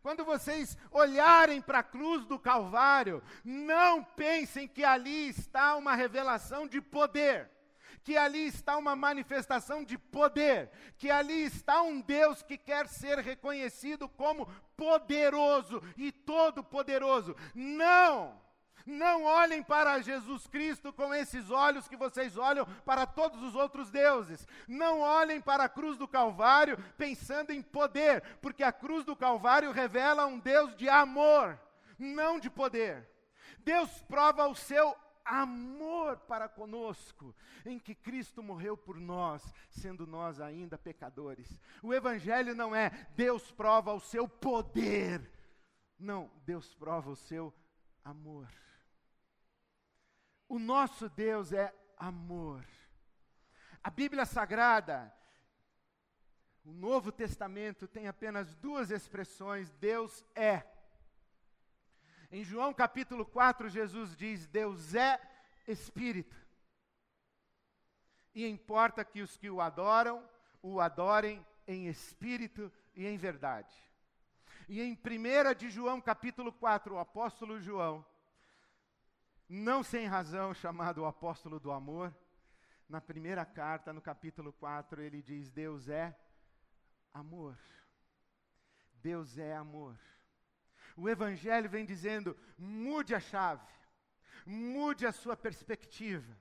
quando 0.00 0.24
vocês 0.24 0.78
olharem 0.90 1.60
para 1.60 1.80
a 1.80 1.82
cruz 1.82 2.24
do 2.24 2.38
Calvário, 2.38 3.22
não 3.44 4.02
pensem 4.02 4.66
que 4.66 4.84
ali 4.84 5.28
está 5.28 5.76
uma 5.76 5.94
revelação 5.94 6.66
de 6.66 6.80
poder, 6.80 7.50
que 8.02 8.16
ali 8.16 8.46
está 8.46 8.76
uma 8.76 8.96
manifestação 8.96 9.84
de 9.84 9.98
poder, 9.98 10.70
que 10.96 11.10
ali 11.10 11.42
está 11.44 11.82
um 11.82 12.00
Deus 12.00 12.42
que 12.42 12.56
quer 12.56 12.88
ser 12.88 13.18
reconhecido 13.18 14.08
como 14.08 14.46
poderoso 14.76 15.82
e 15.96 16.10
todo-poderoso. 16.12 17.36
Não! 17.54 18.45
Não 18.86 19.24
olhem 19.24 19.64
para 19.64 20.00
Jesus 20.00 20.46
Cristo 20.46 20.92
com 20.92 21.12
esses 21.12 21.50
olhos 21.50 21.88
que 21.88 21.96
vocês 21.96 22.36
olham 22.36 22.64
para 22.84 23.04
todos 23.04 23.42
os 23.42 23.56
outros 23.56 23.90
deuses. 23.90 24.46
Não 24.68 25.00
olhem 25.00 25.40
para 25.40 25.64
a 25.64 25.68
cruz 25.68 25.98
do 25.98 26.06
Calvário 26.06 26.78
pensando 26.96 27.50
em 27.50 27.60
poder, 27.60 28.22
porque 28.40 28.62
a 28.62 28.70
cruz 28.70 29.04
do 29.04 29.16
Calvário 29.16 29.72
revela 29.72 30.26
um 30.26 30.38
Deus 30.38 30.76
de 30.76 30.88
amor, 30.88 31.60
não 31.98 32.38
de 32.38 32.48
poder. 32.48 33.10
Deus 33.58 33.90
prova 34.02 34.46
o 34.46 34.54
seu 34.54 34.96
amor 35.24 36.18
para 36.18 36.48
conosco, 36.48 37.34
em 37.64 37.80
que 37.80 37.92
Cristo 37.92 38.40
morreu 38.40 38.76
por 38.76 39.00
nós, 39.00 39.42
sendo 39.68 40.06
nós 40.06 40.40
ainda 40.40 40.78
pecadores. 40.78 41.60
O 41.82 41.92
Evangelho 41.92 42.54
não 42.54 42.74
é 42.74 43.08
Deus 43.16 43.50
prova 43.50 43.92
o 43.92 43.98
seu 43.98 44.28
poder, 44.28 45.28
não, 45.98 46.30
Deus 46.44 46.72
prova 46.74 47.10
o 47.10 47.16
seu 47.16 47.52
amor. 48.04 48.46
O 50.48 50.58
nosso 50.58 51.08
Deus 51.08 51.52
é 51.52 51.74
amor. 51.96 52.64
A 53.82 53.90
Bíblia 53.90 54.24
Sagrada, 54.24 55.12
o 56.64 56.72
Novo 56.72 57.12
Testamento 57.12 57.86
tem 57.86 58.08
apenas 58.08 58.54
duas 58.56 58.90
expressões: 58.90 59.70
Deus 59.72 60.24
é. 60.34 60.64
Em 62.30 62.42
João 62.42 62.74
capítulo 62.74 63.24
4, 63.24 63.68
Jesus 63.68 64.16
diz: 64.16 64.46
Deus 64.46 64.94
é 64.94 65.20
Espírito. 65.66 66.36
E 68.34 68.46
importa 68.46 69.04
que 69.04 69.22
os 69.22 69.36
que 69.36 69.48
o 69.48 69.60
adoram, 69.60 70.28
o 70.62 70.80
adorem 70.80 71.44
em 71.66 71.86
espírito 71.86 72.70
e 72.94 73.06
em 73.06 73.16
verdade. 73.16 73.74
E 74.68 74.82
em 74.82 74.92
1 74.92 75.54
de 75.56 75.70
João 75.70 76.00
capítulo 76.00 76.52
4, 76.52 76.94
o 76.94 76.98
apóstolo 76.98 77.60
João, 77.60 78.04
não 79.48 79.82
sem 79.82 80.06
razão, 80.06 80.52
chamado 80.52 81.02
o 81.02 81.06
apóstolo 81.06 81.60
do 81.60 81.70
amor. 81.70 82.14
Na 82.88 83.00
primeira 83.00 83.44
carta, 83.44 83.92
no 83.92 84.00
capítulo 84.00 84.52
4, 84.52 85.02
ele 85.02 85.22
diz: 85.22 85.50
Deus 85.50 85.88
é 85.88 86.16
amor. 87.12 87.56
Deus 88.94 89.38
é 89.38 89.54
amor. 89.54 89.96
O 90.96 91.08
Evangelho 91.08 91.68
vem 91.68 91.84
dizendo: 91.84 92.36
mude 92.58 93.14
a 93.14 93.20
chave, 93.20 93.66
mude 94.44 95.06
a 95.06 95.12
sua 95.12 95.36
perspectiva. 95.36 96.36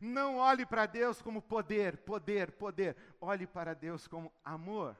Não 0.00 0.36
olhe 0.36 0.66
para 0.66 0.86
Deus 0.86 1.22
como 1.22 1.40
poder, 1.40 1.96
poder, 1.98 2.52
poder. 2.52 2.96
Olhe 3.20 3.46
para 3.46 3.74
Deus 3.74 4.06
como 4.06 4.32
amor. 4.44 4.96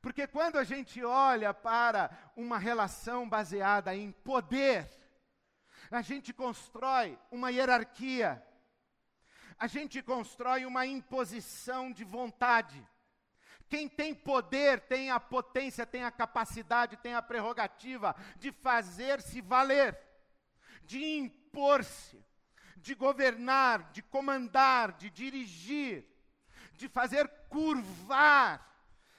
Porque 0.00 0.26
quando 0.26 0.56
a 0.56 0.64
gente 0.64 1.04
olha 1.04 1.52
para 1.52 2.10
uma 2.34 2.58
relação 2.58 3.28
baseada 3.28 3.94
em 3.94 4.10
poder, 4.10 4.88
a 5.90 6.02
gente 6.02 6.32
constrói 6.32 7.18
uma 7.30 7.50
hierarquia, 7.50 8.42
a 9.58 9.66
gente 9.66 10.00
constrói 10.02 10.64
uma 10.64 10.86
imposição 10.86 11.92
de 11.92 12.04
vontade. 12.04 12.86
Quem 13.68 13.88
tem 13.88 14.14
poder 14.14 14.80
tem 14.80 15.10
a 15.10 15.20
potência, 15.20 15.84
tem 15.86 16.02
a 16.02 16.10
capacidade, 16.10 16.96
tem 16.96 17.14
a 17.14 17.22
prerrogativa 17.22 18.16
de 18.36 18.50
fazer-se 18.50 19.40
valer, 19.40 19.98
de 20.82 21.04
impor-se, 21.04 22.24
de 22.76 22.94
governar, 22.94 23.92
de 23.92 24.02
comandar, 24.02 24.92
de 24.92 25.10
dirigir, 25.10 26.06
de 26.72 26.88
fazer 26.88 27.28
curvar, 27.48 28.66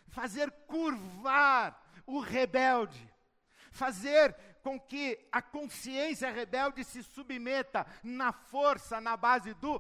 fazer 0.07 0.51
curvar 0.67 1.81
o 2.05 2.19
rebelde, 2.19 3.13
fazer 3.71 4.35
com 4.63 4.79
que 4.79 5.19
a 5.31 5.41
consciência 5.41 6.31
rebelde 6.31 6.83
se 6.83 7.03
submeta 7.03 7.85
na 8.03 8.31
força, 8.31 9.01
na 9.01 9.17
base 9.17 9.53
do 9.55 9.79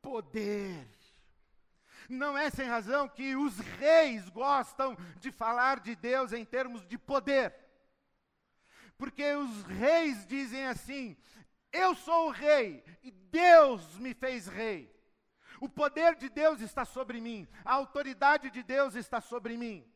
poder. 0.00 0.86
Não 2.08 2.36
é 2.36 2.50
sem 2.50 2.66
razão 2.66 3.08
que 3.08 3.36
os 3.36 3.58
reis 3.58 4.28
gostam 4.30 4.96
de 5.18 5.30
falar 5.30 5.80
de 5.80 5.94
Deus 5.94 6.32
em 6.32 6.44
termos 6.44 6.86
de 6.86 6.98
poder. 6.98 7.54
Porque 8.96 9.34
os 9.34 9.62
reis 9.62 10.26
dizem 10.26 10.66
assim: 10.66 11.16
eu 11.72 11.94
sou 11.94 12.28
o 12.28 12.30
rei 12.30 12.84
e 13.02 13.10
Deus 13.10 13.96
me 13.96 14.12
fez 14.12 14.46
rei. 14.46 14.92
O 15.60 15.68
poder 15.68 16.16
de 16.16 16.28
Deus 16.28 16.60
está 16.60 16.84
sobre 16.84 17.20
mim, 17.20 17.46
a 17.64 17.74
autoridade 17.74 18.50
de 18.50 18.62
Deus 18.62 18.94
está 18.94 19.20
sobre 19.20 19.56
mim. 19.56 19.86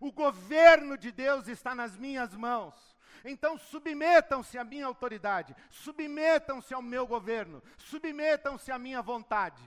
O 0.00 0.10
governo 0.10 0.98
de 0.98 1.12
Deus 1.12 1.46
está 1.46 1.74
nas 1.74 1.96
minhas 1.96 2.34
mãos. 2.34 2.91
Então 3.24 3.56
submetam-se 3.56 4.58
à 4.58 4.64
minha 4.64 4.86
autoridade, 4.86 5.54
submetam-se 5.70 6.74
ao 6.74 6.82
meu 6.82 7.06
governo, 7.06 7.62
submetam-se 7.76 8.72
à 8.72 8.78
minha 8.78 9.00
vontade. 9.00 9.62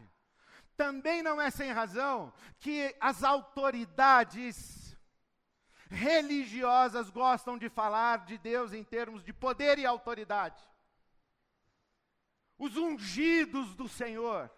Também 0.75 1.23
não 1.23 1.39
é 1.39 1.49
sem 1.49 1.71
razão 1.71 2.33
que 2.59 2.95
as 2.99 3.23
autoridades 3.23 4.97
religiosas 5.89 7.09
gostam 7.09 7.57
de 7.57 7.69
falar 7.69 8.25
de 8.25 8.37
Deus 8.37 8.73
em 8.73 8.83
termos 8.83 9.23
de 9.23 9.31
poder 9.31 9.79
e 9.79 9.85
autoridade. 9.85 10.61
Os 12.57 12.75
ungidos 12.75 13.75
do 13.75 13.87
Senhor 13.87 14.51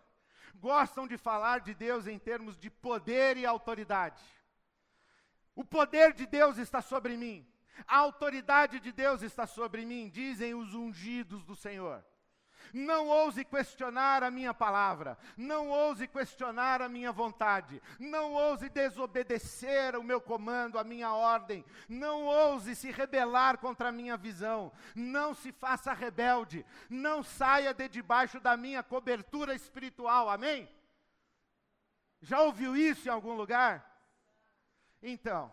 gostam 0.56 1.08
de 1.08 1.18
falar 1.18 1.60
de 1.60 1.74
Deus 1.74 2.08
em 2.08 2.18
termos 2.18 2.58
de 2.58 2.70
poder 2.70 3.38
e 3.38 3.46
autoridade. 3.46 4.24
O 5.56 5.64
poder 5.64 6.14
de 6.14 6.26
Deus 6.26 6.58
está 6.58 6.82
sobre 6.82 7.18
mim. 7.18 7.48
A 7.86 7.98
autoridade 7.98 8.80
de 8.80 8.92
Deus 8.92 9.22
está 9.22 9.46
sobre 9.46 9.86
mim, 9.86 10.10
dizem 10.10 10.56
os 10.56 10.74
ungidos 10.74 11.44
do 11.44 11.56
Senhor. 11.56 12.04
Não 12.74 13.08
ouse 13.08 13.46
questionar 13.46 14.24
a 14.24 14.32
minha 14.32 14.54
palavra, 14.54 15.18
não 15.38 15.70
ouse 15.70 16.08
questionar 16.08 16.82
a 16.82 16.90
minha 16.90 17.12
vontade, 17.12 17.82
não 18.00 18.34
ouse 18.34 18.70
desobedecer 18.70 19.96
o 19.96 20.04
meu 20.04 20.20
comando, 20.20 20.78
a 20.78 20.84
minha 20.84 21.12
ordem, 21.14 21.64
não 21.88 22.26
ouse 22.26 22.76
se 22.76 22.92
rebelar 22.92 23.58
contra 23.58 23.90
a 23.90 23.92
minha 23.92 24.18
visão, 24.18 24.72
não 24.96 25.34
se 25.34 25.52
faça 25.52 25.94
rebelde, 25.94 26.66
não 26.90 27.24
saia 27.24 27.74
de 27.74 27.88
debaixo 27.88 28.40
da 28.40 28.58
minha 28.58 28.84
cobertura 28.84 29.56
espiritual, 29.56 30.30
amém? 30.30 30.70
Já 32.22 32.42
ouviu 32.42 32.76
isso 32.76 33.08
em 33.08 33.12
algum 33.12 33.34
lugar? 33.34 33.86
Então, 35.02 35.52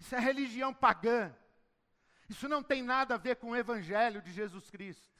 isso 0.00 0.14
é 0.14 0.18
religião 0.18 0.72
pagã. 0.72 1.32
Isso 2.28 2.48
não 2.48 2.62
tem 2.62 2.82
nada 2.82 3.14
a 3.14 3.18
ver 3.18 3.36
com 3.36 3.50
o 3.50 3.56
Evangelho 3.56 4.22
de 4.22 4.32
Jesus 4.32 4.70
Cristo. 4.70 5.10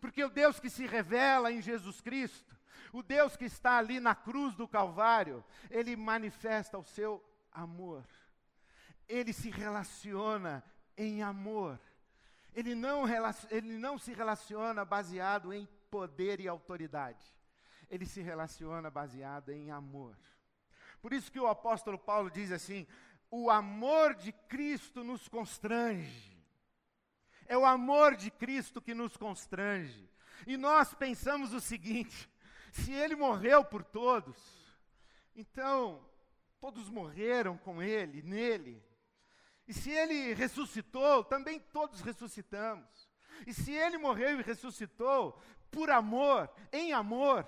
Porque 0.00 0.24
o 0.24 0.30
Deus 0.30 0.58
que 0.58 0.70
se 0.70 0.86
revela 0.86 1.52
em 1.52 1.60
Jesus 1.60 2.00
Cristo, 2.00 2.56
o 2.92 3.02
Deus 3.02 3.36
que 3.36 3.44
está 3.44 3.76
ali 3.76 4.00
na 4.00 4.14
cruz 4.14 4.54
do 4.54 4.66
Calvário, 4.66 5.44
ele 5.70 5.94
manifesta 5.94 6.78
o 6.78 6.84
seu 6.84 7.22
amor. 7.52 8.04
Ele 9.06 9.32
se 9.32 9.50
relaciona 9.50 10.64
em 10.96 11.22
amor. 11.22 11.78
Ele 12.54 12.74
não, 12.74 13.04
ele 13.50 13.78
não 13.78 13.98
se 13.98 14.12
relaciona 14.14 14.84
baseado 14.84 15.52
em 15.52 15.66
poder 15.90 16.40
e 16.40 16.48
autoridade. 16.48 17.24
Ele 17.90 18.06
se 18.06 18.22
relaciona 18.22 18.90
baseado 18.90 19.50
em 19.50 19.70
amor. 19.70 20.16
Por 21.00 21.12
isso 21.12 21.30
que 21.30 21.40
o 21.40 21.46
apóstolo 21.46 21.98
Paulo 21.98 22.30
diz 22.30 22.50
assim: 22.50 22.86
o 23.30 23.50
amor 23.50 24.14
de 24.14 24.32
Cristo 24.32 25.04
nos 25.04 25.28
constrange. 25.28 26.36
É 27.46 27.56
o 27.56 27.64
amor 27.64 28.16
de 28.16 28.30
Cristo 28.30 28.80
que 28.80 28.94
nos 28.94 29.16
constrange. 29.16 30.08
E 30.46 30.56
nós 30.56 30.94
pensamos 30.94 31.52
o 31.52 31.60
seguinte: 31.60 32.30
se 32.72 32.92
ele 32.92 33.16
morreu 33.16 33.64
por 33.64 33.84
todos, 33.84 34.36
então 35.34 36.06
todos 36.60 36.88
morreram 36.88 37.56
com 37.56 37.82
ele, 37.82 38.22
nele. 38.22 38.82
E 39.66 39.74
se 39.74 39.90
ele 39.90 40.32
ressuscitou, 40.32 41.22
também 41.24 41.60
todos 41.60 42.00
ressuscitamos. 42.00 43.08
E 43.46 43.52
se 43.52 43.72
ele 43.72 43.98
morreu 43.98 44.40
e 44.40 44.42
ressuscitou 44.42 45.40
por 45.70 45.90
amor, 45.90 46.50
em 46.72 46.92
amor, 46.92 47.46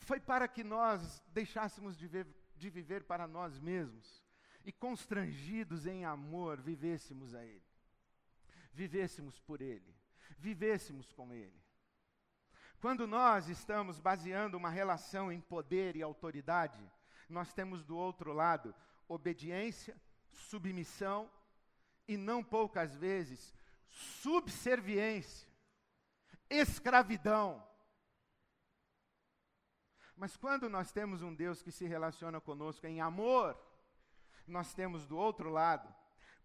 foi 0.00 0.18
para 0.18 0.48
que 0.48 0.64
nós 0.64 1.22
deixássemos 1.28 1.96
de, 1.96 2.06
ver, 2.06 2.26
de 2.58 2.68
viver 2.68 3.04
para 3.04 3.26
nós 3.26 3.58
mesmos. 3.58 4.22
E 4.64 4.72
constrangidos 4.72 5.86
em 5.86 6.04
amor 6.04 6.60
vivêssemos 6.60 7.34
a 7.34 7.44
Ele, 7.44 7.64
vivêssemos 8.72 9.38
por 9.38 9.62
Ele, 9.62 9.96
vivêssemos 10.36 11.12
com 11.12 11.32
Ele. 11.32 11.58
Quando 12.80 13.06
nós 13.06 13.48
estamos 13.48 13.98
baseando 13.98 14.56
uma 14.56 14.68
relação 14.68 15.32
em 15.32 15.40
poder 15.40 15.96
e 15.96 16.02
autoridade, 16.02 16.80
nós 17.28 17.52
temos 17.52 17.82
do 17.82 17.96
outro 17.96 18.32
lado 18.32 18.74
obediência, 19.08 19.96
submissão 20.30 21.30
e 22.06 22.16
não 22.16 22.44
poucas 22.44 22.94
vezes 22.94 23.54
subserviência, 23.88 25.48
escravidão, 26.48 27.66
mas 30.18 30.36
quando 30.36 30.68
nós 30.68 30.90
temos 30.90 31.22
um 31.22 31.32
Deus 31.32 31.62
que 31.62 31.70
se 31.70 31.86
relaciona 31.86 32.40
conosco 32.40 32.84
em 32.88 33.00
amor, 33.00 33.56
nós 34.48 34.74
temos 34.74 35.06
do 35.06 35.16
outro 35.16 35.48
lado 35.48 35.88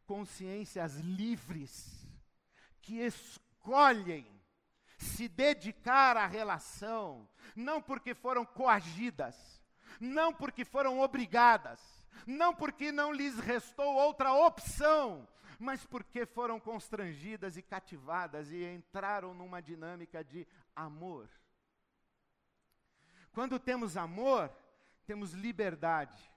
consciências 0.05 0.97
livres 0.97 2.07
que 2.83 2.99
escolhem 2.99 4.27
se 4.99 5.27
dedicar 5.27 6.15
à 6.15 6.27
relação, 6.27 7.27
não 7.55 7.81
porque 7.81 8.13
foram 8.13 8.45
coagidas, 8.45 9.59
não 9.99 10.31
porque 10.31 10.63
foram 10.63 10.99
obrigadas, 10.99 11.81
não 12.27 12.53
porque 12.53 12.91
não 12.91 13.11
lhes 13.11 13.39
restou 13.39 13.95
outra 13.95 14.33
opção, 14.33 15.27
mas 15.57 15.83
porque 15.83 16.27
foram 16.27 16.59
constrangidas 16.59 17.57
e 17.57 17.63
cativadas 17.63 18.51
e 18.51 18.63
entraram 18.63 19.33
numa 19.33 19.61
dinâmica 19.61 20.23
de 20.23 20.47
amor. 20.75 21.27
Quando 23.33 23.59
temos 23.59 23.97
amor, 23.97 24.51
temos 25.07 25.33
liberdade. 25.33 26.31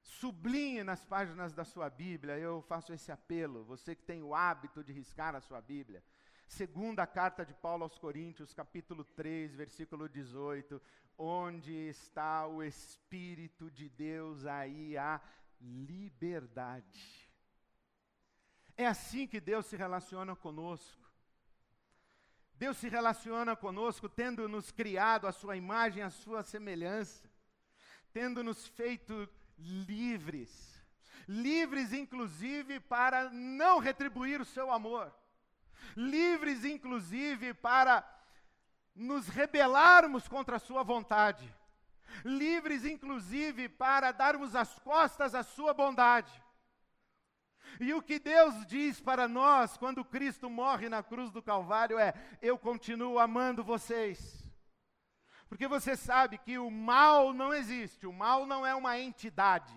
Sublinhe 0.00 0.82
nas 0.82 1.04
páginas 1.04 1.52
da 1.52 1.64
sua 1.64 1.88
Bíblia, 1.90 2.38
eu 2.38 2.62
faço 2.62 2.92
esse 2.92 3.12
apelo, 3.12 3.62
você 3.64 3.94
que 3.94 4.02
tem 4.02 4.22
o 4.22 4.34
hábito 4.34 4.82
de 4.82 4.92
riscar 4.92 5.36
a 5.36 5.40
sua 5.40 5.60
Bíblia. 5.60 6.02
Segunda 6.48 7.06
carta 7.06 7.44
de 7.44 7.54
Paulo 7.54 7.84
aos 7.84 7.98
Coríntios, 7.98 8.52
capítulo 8.52 9.04
3, 9.04 9.54
versículo 9.54 10.08
18, 10.08 10.80
onde 11.16 11.72
está 11.72 12.46
o 12.46 12.62
Espírito 12.62 13.70
de 13.70 13.88
Deus, 13.88 14.44
aí 14.46 14.96
a 14.96 15.20
liberdade. 15.60 17.30
É 18.76 18.86
assim 18.86 19.26
que 19.26 19.40
Deus 19.40 19.66
se 19.66 19.76
relaciona 19.76 20.34
conosco. 20.34 21.01
Deus 22.62 22.76
se 22.76 22.88
relaciona 22.88 23.56
conosco 23.56 24.08
tendo 24.08 24.48
nos 24.48 24.70
criado 24.70 25.26
a 25.26 25.32
sua 25.32 25.56
imagem, 25.56 26.00
a 26.00 26.10
sua 26.10 26.44
semelhança, 26.44 27.28
tendo 28.12 28.44
nos 28.44 28.68
feito 28.68 29.28
livres, 29.58 30.80
livres 31.26 31.92
inclusive 31.92 32.78
para 32.78 33.30
não 33.30 33.80
retribuir 33.80 34.40
o 34.40 34.44
seu 34.44 34.70
amor, 34.70 35.12
livres 35.96 36.64
inclusive 36.64 37.52
para 37.52 38.08
nos 38.94 39.26
rebelarmos 39.26 40.28
contra 40.28 40.54
a 40.54 40.60
sua 40.60 40.84
vontade, 40.84 41.52
livres 42.24 42.84
inclusive 42.84 43.68
para 43.68 44.12
darmos 44.12 44.54
as 44.54 44.78
costas 44.78 45.34
à 45.34 45.42
sua 45.42 45.74
bondade. 45.74 46.32
E 47.80 47.92
o 47.94 48.02
que 48.02 48.18
Deus 48.18 48.66
diz 48.66 49.00
para 49.00 49.26
nós 49.26 49.76
quando 49.76 50.04
Cristo 50.04 50.48
morre 50.50 50.88
na 50.88 51.02
cruz 51.02 51.30
do 51.30 51.42
Calvário 51.42 51.98
é: 51.98 52.14
Eu 52.40 52.58
continuo 52.58 53.18
amando 53.18 53.64
vocês. 53.64 54.42
Porque 55.48 55.68
você 55.68 55.96
sabe 55.96 56.38
que 56.38 56.58
o 56.58 56.70
mal 56.70 57.34
não 57.34 57.52
existe, 57.52 58.06
o 58.06 58.12
mal 58.12 58.46
não 58.46 58.66
é 58.66 58.74
uma 58.74 58.98
entidade. 58.98 59.76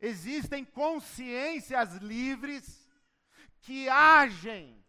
Existem 0.00 0.64
consciências 0.64 1.96
livres 1.96 2.88
que 3.60 3.88
agem 3.88 4.84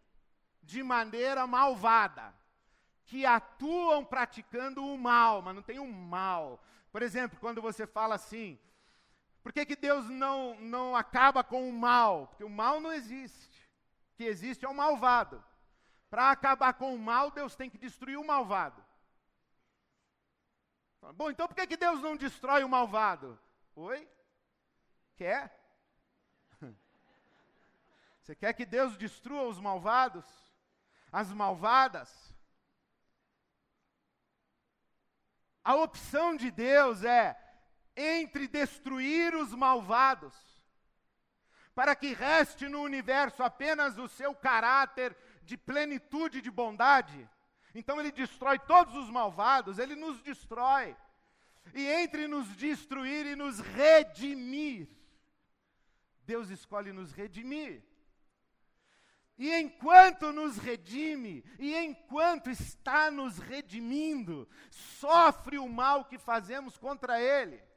de 0.62 0.84
maneira 0.84 1.48
malvada, 1.48 2.32
que 3.06 3.26
atuam 3.26 4.06
praticando 4.06 4.86
o 4.86 4.96
mal, 4.96 5.42
mas 5.42 5.56
não 5.56 5.64
tem 5.64 5.80
um 5.80 5.92
mal. 5.92 6.64
Por 6.92 7.02
exemplo, 7.02 7.40
quando 7.40 7.60
você 7.62 7.88
fala 7.88 8.14
assim, 8.16 8.60
por 9.42 9.54
que, 9.54 9.66
que 9.66 9.76
Deus 9.76 10.10
não, 10.10 10.60
não 10.60 10.96
acaba 10.96 11.44
com 11.44 11.70
o 11.70 11.74
mal? 11.74 12.28
Porque 12.28 12.44
o 12.44 12.50
mal 12.50 12.80
não 12.80 12.92
existe. 12.92 13.70
O 14.14 14.18
que 14.18 14.24
existe 14.26 14.66
é 14.66 14.70
o 14.70 14.76
malvado. 14.76 15.44
Para 16.10 16.32
acabar 16.32 16.74
com 16.74 16.94
o 16.94 17.00
mal, 17.00 17.32
Deus 17.32 17.56
tem 17.56 17.70
que 17.70 17.78
destruir 17.78 18.18
o 18.18 18.26
malvado. 18.26 18.84
Tá 21.00 21.14
bom, 21.14 21.30
então 21.30 21.48
por 21.48 21.56
que, 21.56 21.68
que 21.68 21.78
Deus 21.78 22.02
não 22.02 22.18
destrói 22.18 22.64
o 22.64 22.70
malvado? 22.70 23.40
Oi? 23.76 24.08
Quer? 25.16 25.58
Você 28.22 28.36
quer 28.36 28.54
que 28.54 28.66
Deus 28.66 28.98
destrua 28.98 29.44
os 29.44 29.60
malvados? 29.60 30.26
As 31.12 31.32
malvadas? 31.32 32.34
A 35.64 35.76
opção 35.76 36.36
de 36.36 36.52
Deus 36.52 37.04
é 37.04 37.38
entre 38.00 38.48
destruir 38.48 39.36
os 39.36 39.54
malvados, 39.54 40.34
para 41.76 41.96
que 41.96 42.14
reste 42.14 42.70
no 42.70 42.82
universo 42.82 43.44
apenas 43.44 43.98
o 43.98 44.08
seu 44.08 44.34
caráter 44.34 45.16
de 45.44 45.58
plenitude 45.58 46.42
de 46.42 46.50
bondade. 46.50 47.30
Então 47.76 48.00
ele 48.00 48.12
destrói 48.12 48.58
todos 48.60 48.96
os 48.96 49.10
malvados, 49.10 49.78
ele 49.78 49.96
nos 49.96 50.22
destrói. 50.22 50.96
E 51.74 51.86
entre 51.86 52.28
nos 52.28 52.48
destruir 52.56 53.26
e 53.26 53.36
nos 53.36 53.60
redimir, 53.60 54.90
Deus 56.26 56.50
escolhe 56.50 56.92
nos 56.92 57.12
redimir. 57.12 57.84
E 59.38 59.54
enquanto 59.56 60.34
nos 60.34 60.58
redime, 60.58 61.46
e 61.58 61.74
enquanto 61.74 62.50
está 62.50 63.10
nos 63.10 63.38
redimindo, 63.38 64.50
sofre 64.70 65.58
o 65.58 65.70
mal 65.70 66.06
que 66.06 66.18
fazemos 66.18 66.78
contra 66.78 67.22
Ele. 67.22 67.69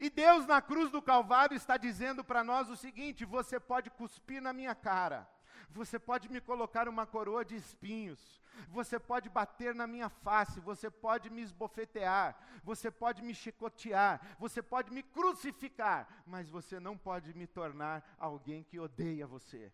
E 0.00 0.08
Deus 0.08 0.46
na 0.46 0.60
cruz 0.62 0.90
do 0.90 1.02
Calvário 1.02 1.56
está 1.56 1.76
dizendo 1.76 2.22
para 2.22 2.44
nós 2.44 2.68
o 2.68 2.76
seguinte: 2.76 3.24
você 3.24 3.58
pode 3.58 3.90
cuspir 3.90 4.40
na 4.40 4.52
minha 4.52 4.74
cara, 4.74 5.28
você 5.70 5.98
pode 5.98 6.28
me 6.28 6.40
colocar 6.40 6.88
uma 6.88 7.06
coroa 7.06 7.44
de 7.44 7.56
espinhos, 7.56 8.40
você 8.68 8.98
pode 8.98 9.28
bater 9.28 9.74
na 9.74 9.86
minha 9.86 10.08
face, 10.08 10.60
você 10.60 10.90
pode 10.90 11.30
me 11.30 11.42
esbofetear, 11.42 12.36
você 12.62 12.90
pode 12.90 13.22
me 13.22 13.34
chicotear, 13.34 14.20
você 14.38 14.62
pode 14.62 14.92
me 14.92 15.02
crucificar, 15.02 16.08
mas 16.26 16.48
você 16.48 16.78
não 16.78 16.96
pode 16.96 17.34
me 17.34 17.46
tornar 17.46 18.16
alguém 18.18 18.62
que 18.62 18.78
odeia 18.78 19.26
você 19.26 19.72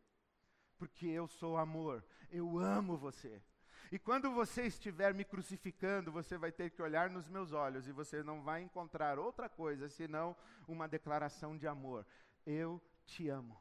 porque 0.79 1.07
eu 1.07 1.27
sou 1.27 1.57
amor, 1.57 2.05
eu 2.31 2.59
amo 2.59 2.97
você. 2.97 3.43
E 3.92 3.99
quando 3.99 4.31
você 4.33 4.62
estiver 4.66 5.14
me 5.14 5.25
crucificando, 5.25 6.11
você 6.11 6.37
vai 6.37 6.51
ter 6.51 6.70
que 6.70 6.83
olhar 6.83 7.11
nos 7.11 7.29
meus 7.29 7.53
olhos 7.53 7.87
e 7.87 7.92
você 7.92 8.23
não 8.23 8.42
vai 8.42 8.62
encontrar 8.62 9.18
outra 9.18 9.49
coisa 9.49 9.88
senão 9.88 10.37
uma 10.66 10.88
declaração 10.88 11.57
de 11.57 11.66
amor. 11.66 12.07
Eu 12.47 12.81
te 13.07 13.29
amo. 13.29 13.61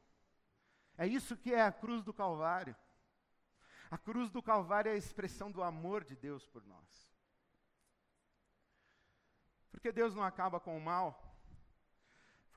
É 0.97 1.07
isso 1.07 1.35
que 1.35 1.53
é 1.53 1.61
a 1.61 1.71
cruz 1.71 2.03
do 2.03 2.13
Calvário. 2.13 2.75
A 3.89 3.97
cruz 3.97 4.29
do 4.31 4.41
Calvário 4.41 4.89
é 4.89 4.93
a 4.93 4.97
expressão 4.97 5.51
do 5.51 5.61
amor 5.61 6.03
de 6.03 6.15
Deus 6.15 6.47
por 6.47 6.65
nós. 6.65 7.11
Porque 9.71 9.91
Deus 9.91 10.15
não 10.15 10.23
acaba 10.23 10.59
com 10.59 10.77
o 10.77 10.81
mal. 10.81 11.32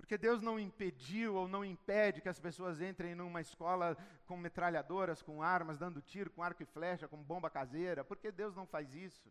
Porque 0.07 0.17
Deus 0.17 0.41
não 0.41 0.57
impediu 0.57 1.35
ou 1.35 1.49
não 1.49 1.65
impede 1.65 2.21
que 2.21 2.29
as 2.29 2.39
pessoas 2.39 2.81
entrem 2.81 3.13
numa 3.17 3.41
escola 3.41 3.99
com 4.25 4.37
metralhadoras, 4.37 5.21
com 5.21 5.43
armas, 5.43 5.79
dando 5.79 6.01
tiro, 6.01 6.31
com 6.31 6.45
arco 6.45 6.63
e 6.63 6.65
flecha, 6.67 7.09
com 7.09 7.21
bomba 7.21 7.51
caseira. 7.51 8.05
Porque 8.05 8.31
Deus 8.31 8.55
não 8.55 8.69
faz 8.69 8.95
isso? 8.95 9.29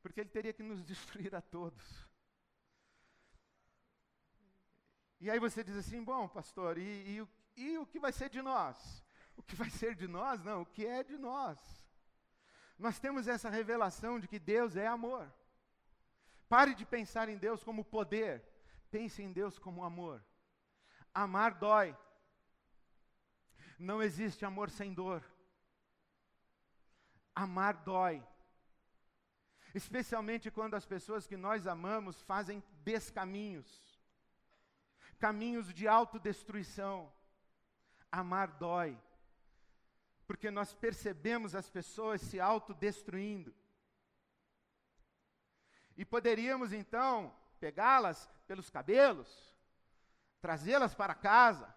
Porque 0.00 0.20
Ele 0.20 0.30
teria 0.30 0.54
que 0.54 0.62
nos 0.62 0.82
destruir 0.92 1.34
a 1.34 1.42
todos. 1.42 2.08
E 5.20 5.30
aí 5.30 5.38
você 5.38 5.62
diz 5.62 5.76
assim: 5.76 6.02
bom, 6.02 6.26
pastor, 6.26 6.78
e, 6.78 7.28
e, 7.54 7.62
e 7.62 7.76
o 7.76 7.84
que 7.84 7.98
vai 7.98 8.10
ser 8.10 8.30
de 8.30 8.40
nós? 8.40 9.04
O 9.36 9.42
que 9.42 9.54
vai 9.54 9.68
ser 9.68 9.94
de 9.94 10.08
nós? 10.08 10.42
Não, 10.42 10.62
o 10.62 10.66
que 10.66 10.86
é 10.86 11.04
de 11.04 11.18
nós. 11.18 11.58
Nós 12.78 12.98
temos 12.98 13.28
essa 13.28 13.50
revelação 13.50 14.18
de 14.18 14.26
que 14.26 14.38
Deus 14.38 14.74
é 14.74 14.86
amor. 14.86 15.30
Pare 16.48 16.74
de 16.74 16.86
pensar 16.86 17.28
em 17.28 17.36
Deus 17.36 17.62
como 17.62 17.84
poder 17.84 18.42
Pense 18.90 19.22
em 19.22 19.32
Deus 19.32 19.58
como 19.58 19.84
amor. 19.84 20.24
Amar 21.12 21.54
dói. 21.54 21.96
Não 23.78 24.02
existe 24.02 24.44
amor 24.44 24.70
sem 24.70 24.92
dor. 24.92 25.22
Amar 27.34 27.74
dói. 27.84 28.26
Especialmente 29.74 30.50
quando 30.50 30.74
as 30.74 30.86
pessoas 30.86 31.26
que 31.26 31.36
nós 31.36 31.66
amamos 31.66 32.20
fazem 32.22 32.62
descaminhos 32.82 33.88
caminhos 35.18 35.72
de 35.74 35.86
autodestruição. 35.86 37.12
Amar 38.10 38.52
dói. 38.52 38.98
Porque 40.26 40.50
nós 40.50 40.72
percebemos 40.74 41.54
as 41.54 41.68
pessoas 41.68 42.20
se 42.20 42.38
autodestruindo. 42.40 43.54
E 45.96 46.04
poderíamos 46.04 46.72
então 46.72 47.34
pegá-las 47.58 48.28
pelos 48.46 48.70
cabelos, 48.70 49.54
trazê-las 50.40 50.94
para 50.94 51.14
casa, 51.14 51.74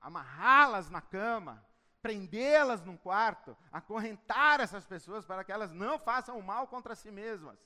amarrá-las 0.00 0.90
na 0.90 1.00
cama, 1.00 1.64
prendê-las 2.02 2.82
num 2.82 2.96
quarto, 2.96 3.56
acorrentar 3.70 4.60
essas 4.60 4.86
pessoas 4.86 5.24
para 5.24 5.44
que 5.44 5.52
elas 5.52 5.72
não 5.72 5.98
façam 5.98 6.40
mal 6.42 6.66
contra 6.66 6.94
si 6.94 7.10
mesmas. 7.10 7.58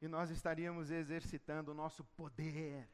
E 0.00 0.08
nós 0.08 0.30
estaríamos 0.30 0.90
exercitando 0.90 1.70
o 1.70 1.74
nosso 1.74 2.04
poder, 2.04 2.88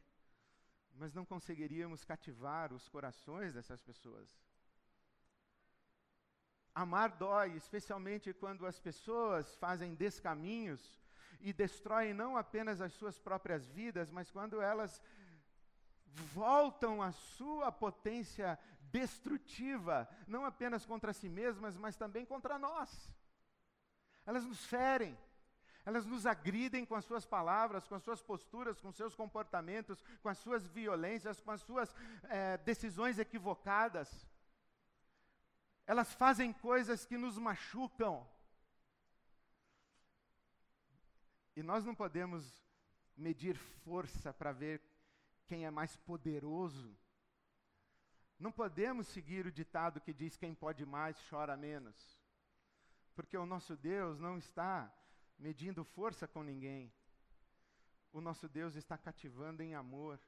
mas 0.95 1.15
não 1.15 1.25
conseguiríamos 1.25 2.05
cativar 2.05 2.73
os 2.73 2.89
corações 2.89 3.55
dessas 3.55 3.83
pessoas. 3.83 4.29
Amar 6.75 7.11
dói, 7.17 7.57
especialmente 7.57 8.33
quando 8.33 8.65
as 8.67 8.79
pessoas 8.79 9.57
fazem 9.57 9.95
descaminhos 9.95 11.00
e 11.41 11.53
destroem 11.53 12.13
não 12.13 12.37
apenas 12.37 12.81
as 12.81 12.93
suas 12.93 13.19
próprias 13.19 13.67
vidas, 13.69 14.11
mas 14.11 14.31
quando 14.31 14.61
elas 14.61 15.01
voltam 16.35 17.03
à 17.03 17.13
sua 17.13 17.71
potência 17.71 18.59
destrutiva, 18.91 20.09
não 20.27 20.45
apenas 20.45 20.85
contra 20.85 21.13
si 21.13 21.29
mesmas, 21.29 21.77
mas 21.77 21.97
também 21.97 22.25
contra 22.25 22.59
nós. 22.59 23.11
Elas 24.27 24.45
nos 24.45 24.65
ferem, 24.65 25.17
elas 25.85 26.05
nos 26.05 26.27
agridem 26.27 26.85
com 26.85 26.95
as 26.95 27.05
suas 27.05 27.25
palavras, 27.25 27.87
com 27.87 27.95
as 27.95 28.03
suas 28.03 28.23
posturas, 28.23 28.81
com 28.81 28.93
seus 28.93 29.15
comportamentos, 29.15 30.03
com 30.23 30.29
as 30.29 30.39
suas 30.39 30.67
violências, 30.67 31.41
com 31.41 31.51
as 31.51 31.63
suas 31.63 31.95
é, 32.29 32.59
decisões 32.59 33.19
equivocadas. 33.19 34.27
Elas 35.87 36.13
fazem 36.13 36.53
coisas 36.53 37.07
que 37.07 37.17
nos 37.17 37.39
machucam. 37.39 38.29
E 41.61 41.63
nós 41.63 41.85
não 41.85 41.95
podemos 41.95 42.65
medir 43.15 43.55
força 43.55 44.33
para 44.33 44.51
ver 44.51 44.81
quem 45.47 45.67
é 45.67 45.71
mais 45.71 45.95
poderoso. 45.95 46.97
Não 48.39 48.51
podemos 48.51 49.07
seguir 49.09 49.45
o 49.45 49.53
ditado 49.53 50.01
que 50.01 50.15
diz 50.15 50.39
quem 50.39 50.55
pode 50.55 50.87
mais 50.87 51.19
chora 51.29 51.59
menos. 51.59 52.19
Porque 53.15 53.37
o 53.37 53.45
nosso 53.45 53.77
Deus 53.77 54.19
não 54.19 54.39
está 54.39 54.91
medindo 55.39 55.85
força 55.85 56.27
com 56.27 56.43
ninguém. 56.43 56.91
O 58.11 58.23
nosso 58.23 58.49
Deus 58.49 58.75
está 58.75 58.97
cativando 58.97 59.63
em 59.63 59.75
amor, 59.75 60.19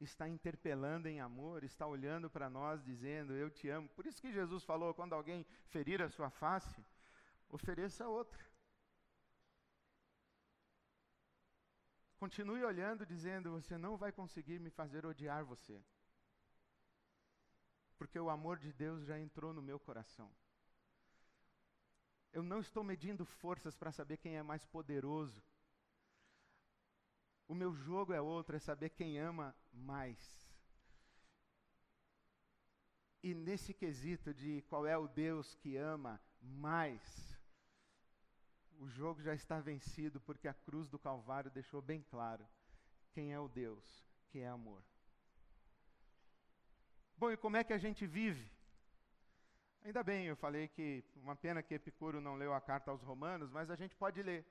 está 0.00 0.28
interpelando 0.28 1.06
em 1.06 1.20
amor, 1.20 1.62
está 1.62 1.86
olhando 1.86 2.28
para 2.28 2.50
nós 2.50 2.82
dizendo: 2.82 3.32
Eu 3.32 3.48
te 3.48 3.68
amo. 3.68 3.88
Por 3.90 4.06
isso 4.06 4.20
que 4.20 4.32
Jesus 4.32 4.64
falou: 4.64 4.92
quando 4.92 5.12
alguém 5.12 5.46
ferir 5.68 6.02
a 6.02 6.08
sua 6.08 6.30
face, 6.30 6.84
ofereça 7.48 8.08
outra. 8.08 8.51
Continue 12.22 12.62
olhando, 12.62 13.04
dizendo: 13.04 13.50
Você 13.50 13.76
não 13.76 13.96
vai 13.96 14.12
conseguir 14.12 14.60
me 14.60 14.70
fazer 14.70 15.04
odiar 15.04 15.44
você. 15.44 15.82
Porque 17.98 18.16
o 18.16 18.30
amor 18.30 18.60
de 18.60 18.72
Deus 18.72 19.04
já 19.04 19.18
entrou 19.18 19.52
no 19.52 19.60
meu 19.60 19.80
coração. 19.80 20.30
Eu 22.32 22.44
não 22.44 22.60
estou 22.60 22.84
medindo 22.84 23.24
forças 23.24 23.74
para 23.74 23.90
saber 23.90 24.18
quem 24.18 24.36
é 24.36 24.42
mais 24.42 24.64
poderoso. 24.64 25.42
O 27.48 27.56
meu 27.56 27.74
jogo 27.74 28.12
é 28.12 28.20
outro, 28.20 28.54
é 28.54 28.60
saber 28.60 28.90
quem 28.90 29.18
ama 29.18 29.52
mais. 29.72 30.48
E 33.20 33.34
nesse 33.34 33.74
quesito 33.74 34.32
de 34.32 34.62
qual 34.68 34.86
é 34.86 34.96
o 34.96 35.08
Deus 35.08 35.56
que 35.56 35.76
ama 35.76 36.20
mais, 36.40 37.31
o 38.82 38.88
jogo 38.88 39.22
já 39.22 39.32
está 39.32 39.60
vencido 39.60 40.20
porque 40.20 40.48
a 40.48 40.54
cruz 40.54 40.88
do 40.88 40.98
Calvário 40.98 41.52
deixou 41.52 41.80
bem 41.80 42.02
claro 42.10 42.44
quem 43.12 43.32
é 43.32 43.38
o 43.38 43.46
Deus 43.46 44.04
que 44.28 44.40
é 44.40 44.48
amor. 44.48 44.82
Bom, 47.16 47.30
e 47.30 47.36
como 47.36 47.56
é 47.56 47.62
que 47.62 47.72
a 47.72 47.78
gente 47.78 48.04
vive? 48.06 48.50
Ainda 49.84 50.02
bem, 50.02 50.26
eu 50.26 50.34
falei 50.34 50.66
que 50.66 51.04
uma 51.14 51.36
pena 51.36 51.62
que 51.62 51.74
Epicuro 51.74 52.20
não 52.20 52.34
leu 52.34 52.52
a 52.52 52.60
carta 52.60 52.90
aos 52.90 53.02
Romanos, 53.02 53.50
mas 53.50 53.70
a 53.70 53.76
gente 53.76 53.94
pode 53.94 54.20
ler. 54.20 54.44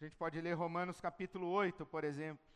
A 0.00 0.04
gente 0.04 0.14
pode 0.14 0.40
ler 0.40 0.52
Romanos 0.54 1.00
capítulo 1.00 1.48
8, 1.48 1.84
por 1.86 2.04
exemplo. 2.04 2.46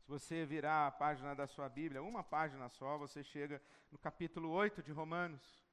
Se 0.00 0.08
você 0.08 0.44
virar 0.44 0.88
a 0.88 0.90
página 0.90 1.32
da 1.32 1.46
sua 1.46 1.68
Bíblia, 1.68 2.02
uma 2.02 2.24
página 2.24 2.68
só, 2.68 2.98
você 2.98 3.22
chega 3.22 3.62
no 3.92 3.98
capítulo 3.98 4.50
8 4.50 4.82
de 4.82 4.90
Romanos. 4.90 5.64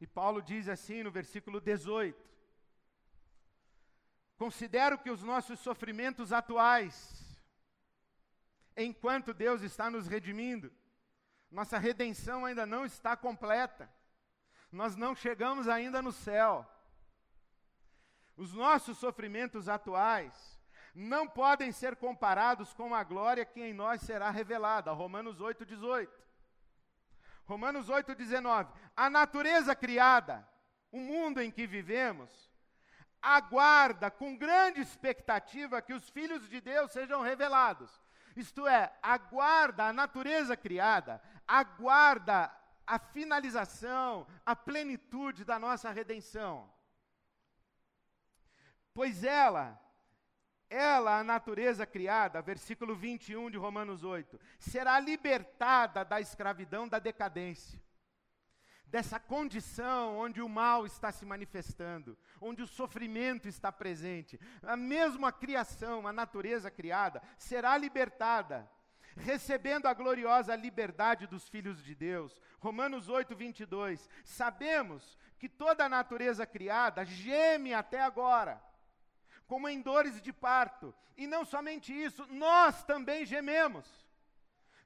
E 0.00 0.06
Paulo 0.06 0.40
diz 0.40 0.68
assim 0.68 1.02
no 1.02 1.10
versículo 1.10 1.60
18: 1.60 2.33
Considero 4.36 4.98
que 4.98 5.10
os 5.10 5.22
nossos 5.22 5.60
sofrimentos 5.60 6.32
atuais, 6.32 7.42
enquanto 8.76 9.32
Deus 9.32 9.62
está 9.62 9.88
nos 9.90 10.06
redimindo, 10.06 10.72
nossa 11.50 11.78
redenção 11.78 12.44
ainda 12.44 12.66
não 12.66 12.84
está 12.84 13.16
completa, 13.16 13.88
nós 14.72 14.96
não 14.96 15.14
chegamos 15.14 15.68
ainda 15.68 16.02
no 16.02 16.10
céu. 16.10 16.68
Os 18.36 18.52
nossos 18.52 18.98
sofrimentos 18.98 19.68
atuais 19.68 20.60
não 20.92 21.28
podem 21.28 21.70
ser 21.70 21.94
comparados 21.94 22.74
com 22.74 22.92
a 22.92 23.04
glória 23.04 23.44
que 23.44 23.60
em 23.60 23.72
nós 23.72 24.02
será 24.02 24.30
revelada. 24.30 24.90
Romanos 24.92 25.40
8, 25.40 25.64
18. 25.64 26.12
Romanos 27.44 27.88
8, 27.88 28.14
19. 28.14 28.72
A 28.96 29.08
natureza 29.08 29.76
criada, 29.76 30.48
o 30.90 30.98
mundo 30.98 31.40
em 31.40 31.50
que 31.50 31.66
vivemos, 31.66 32.53
aguarda 33.24 34.10
com 34.10 34.36
grande 34.36 34.80
expectativa 34.80 35.80
que 35.80 35.94
os 35.94 36.10
filhos 36.10 36.46
de 36.46 36.60
Deus 36.60 36.92
sejam 36.92 37.22
revelados. 37.22 37.90
Isto 38.36 38.66
é, 38.66 38.92
aguarda 39.02 39.84
a 39.86 39.92
natureza 39.92 40.54
criada, 40.56 41.22
aguarda 41.48 42.54
a 42.86 42.98
finalização, 42.98 44.26
a 44.44 44.54
plenitude 44.54 45.42
da 45.42 45.58
nossa 45.58 45.90
redenção. 45.90 46.70
Pois 48.92 49.24
ela, 49.24 49.80
ela, 50.68 51.20
a 51.20 51.24
natureza 51.24 51.86
criada, 51.86 52.42
versículo 52.42 52.94
21 52.94 53.50
de 53.50 53.56
Romanos 53.56 54.04
8, 54.04 54.38
será 54.58 55.00
libertada 55.00 56.04
da 56.04 56.20
escravidão 56.20 56.86
da 56.86 56.98
decadência, 56.98 57.80
dessa 58.94 59.18
condição 59.18 60.16
onde 60.16 60.40
o 60.40 60.48
mal 60.48 60.86
está 60.86 61.10
se 61.10 61.26
manifestando, 61.26 62.16
onde 62.40 62.62
o 62.62 62.66
sofrimento 62.80 63.48
está 63.48 63.72
presente. 63.72 64.38
A 64.62 64.76
mesma 64.76 65.32
criação, 65.32 66.06
a 66.06 66.12
natureza 66.12 66.70
criada, 66.70 67.20
será 67.36 67.76
libertada 67.76 68.70
recebendo 69.16 69.86
a 69.86 69.94
gloriosa 69.94 70.54
liberdade 70.54 71.26
dos 71.26 71.48
filhos 71.48 71.82
de 71.82 71.92
Deus. 71.92 72.40
Romanos 72.60 73.08
8, 73.08 73.34
22. 73.34 74.08
Sabemos 74.22 75.18
que 75.40 75.48
toda 75.48 75.86
a 75.86 75.88
natureza 75.88 76.46
criada 76.46 77.04
geme 77.04 77.74
até 77.74 78.00
agora, 78.00 78.62
como 79.48 79.68
em 79.68 79.80
dores 79.80 80.22
de 80.22 80.32
parto. 80.32 80.94
E 81.16 81.26
não 81.26 81.44
somente 81.44 81.92
isso, 81.92 82.24
nós 82.28 82.84
também 82.84 83.26
gememos. 83.26 84.06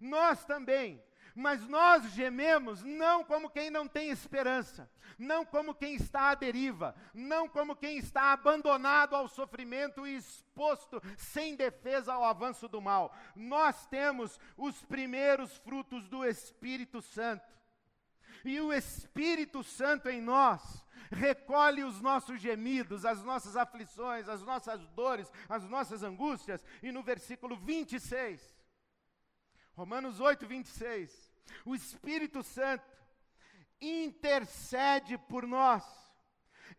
Nós 0.01 0.47
também. 0.47 1.03
Mas 1.39 1.69
nós 1.69 2.03
gememos 2.15 2.83
não 2.83 3.23
como 3.23 3.49
quem 3.49 3.71
não 3.71 3.87
tem 3.87 4.11
esperança, 4.11 4.91
não 5.17 5.45
como 5.45 5.73
quem 5.73 5.95
está 5.95 6.31
à 6.31 6.35
deriva, 6.35 6.97
não 7.15 7.49
como 7.49 7.77
quem 7.77 7.97
está 7.97 8.33
abandonado 8.33 9.15
ao 9.15 9.29
sofrimento 9.29 10.05
e 10.05 10.17
exposto 10.17 11.01
sem 11.17 11.55
defesa 11.55 12.13
ao 12.13 12.25
avanço 12.25 12.67
do 12.67 12.81
mal. 12.81 13.17
Nós 13.37 13.87
temos 13.87 14.41
os 14.57 14.85
primeiros 14.85 15.57
frutos 15.59 16.09
do 16.09 16.25
Espírito 16.25 17.01
Santo. 17.01 17.47
E 18.45 18.61
o 18.61 18.73
Espírito 18.73 19.63
Santo 19.63 20.09
em 20.09 20.21
nós 20.21 20.85
recolhe 21.09 21.85
os 21.85 22.01
nossos 22.01 22.41
gemidos, 22.41 23.05
as 23.05 23.23
nossas 23.23 23.57
aflições, 23.57 24.29
as 24.29 24.43
nossas 24.43 24.85
dores, 24.89 25.33
as 25.49 25.63
nossas 25.69 26.03
angústias. 26.03 26.65
E 26.83 26.91
no 26.91 27.01
versículo 27.01 27.57
26, 27.57 28.59
Romanos 29.79 30.19
8, 30.19 30.45
26, 30.45 31.28
o 31.65 31.75
Espírito 31.75 32.43
Santo 32.43 32.85
intercede 33.81 35.17
por 35.17 35.47
nós. 35.47 35.85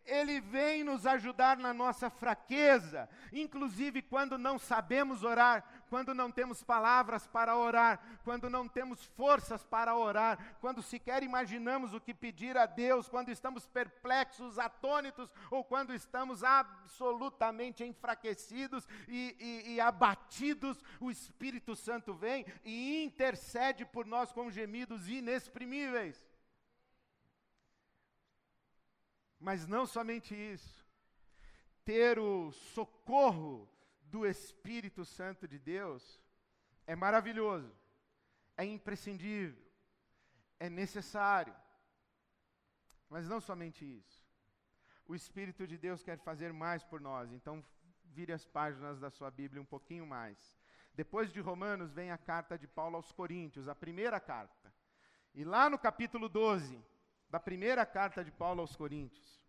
Ele 0.04 0.40
vem 0.40 0.82
nos 0.82 1.06
ajudar 1.06 1.56
na 1.56 1.74
nossa 1.74 2.08
fraqueza, 2.08 3.08
inclusive 3.32 4.02
quando 4.02 4.38
não 4.38 4.58
sabemos 4.58 5.22
orar, 5.24 5.79
quando 5.90 6.14
não 6.14 6.30
temos 6.30 6.62
palavras 6.62 7.26
para 7.26 7.56
orar, 7.56 8.00
quando 8.22 8.48
não 8.48 8.68
temos 8.68 9.04
forças 9.04 9.64
para 9.64 9.96
orar, 9.96 10.56
quando 10.60 10.80
sequer 10.80 11.24
imaginamos 11.24 11.92
o 11.92 12.00
que 12.00 12.14
pedir 12.14 12.56
a 12.56 12.64
Deus, 12.64 13.08
quando 13.08 13.30
estamos 13.30 13.66
perplexos, 13.66 14.56
atônitos, 14.56 15.34
ou 15.50 15.64
quando 15.64 15.92
estamos 15.92 16.44
absolutamente 16.44 17.82
enfraquecidos 17.82 18.86
e, 19.08 19.36
e, 19.40 19.72
e 19.74 19.80
abatidos, 19.80 20.80
o 21.00 21.10
Espírito 21.10 21.74
Santo 21.74 22.14
vem 22.14 22.46
e 22.64 23.02
intercede 23.02 23.84
por 23.84 24.06
nós 24.06 24.30
com 24.30 24.48
gemidos 24.48 25.08
inexprimíveis. 25.08 26.24
Mas 29.40 29.66
não 29.66 29.86
somente 29.86 30.34
isso, 30.36 30.86
ter 31.84 32.16
o 32.16 32.52
socorro 32.52 33.68
do 34.10 34.26
Espírito 34.26 35.04
Santo 35.04 35.46
de 35.46 35.58
Deus 35.58 36.20
é 36.86 36.94
maravilhoso, 36.96 37.72
é 38.56 38.64
imprescindível, 38.64 39.64
é 40.58 40.68
necessário. 40.68 41.54
Mas 43.08 43.28
não 43.28 43.40
somente 43.40 43.84
isso. 43.84 44.18
O 45.06 45.14
Espírito 45.14 45.66
de 45.66 45.76
Deus 45.76 46.02
quer 46.02 46.18
fazer 46.18 46.52
mais 46.52 46.84
por 46.84 47.00
nós, 47.00 47.32
então 47.32 47.64
vire 48.04 48.32
as 48.32 48.44
páginas 48.44 48.98
da 49.00 49.10
sua 49.10 49.30
Bíblia 49.30 49.62
um 49.62 49.64
pouquinho 49.74 50.06
mais. 50.06 50.56
Depois 50.94 51.32
de 51.32 51.40
Romanos 51.40 51.92
vem 51.92 52.10
a 52.10 52.18
carta 52.18 52.58
de 52.58 52.66
Paulo 52.66 52.96
aos 52.96 53.12
Coríntios, 53.12 53.68
a 53.68 53.74
primeira 53.74 54.20
carta. 54.20 54.72
E 55.34 55.44
lá 55.44 55.70
no 55.70 55.78
capítulo 55.78 56.28
12, 56.28 56.82
da 57.28 57.38
primeira 57.38 57.86
carta 57.86 58.24
de 58.24 58.32
Paulo 58.32 58.60
aos 58.60 58.74
Coríntios. 58.74 59.40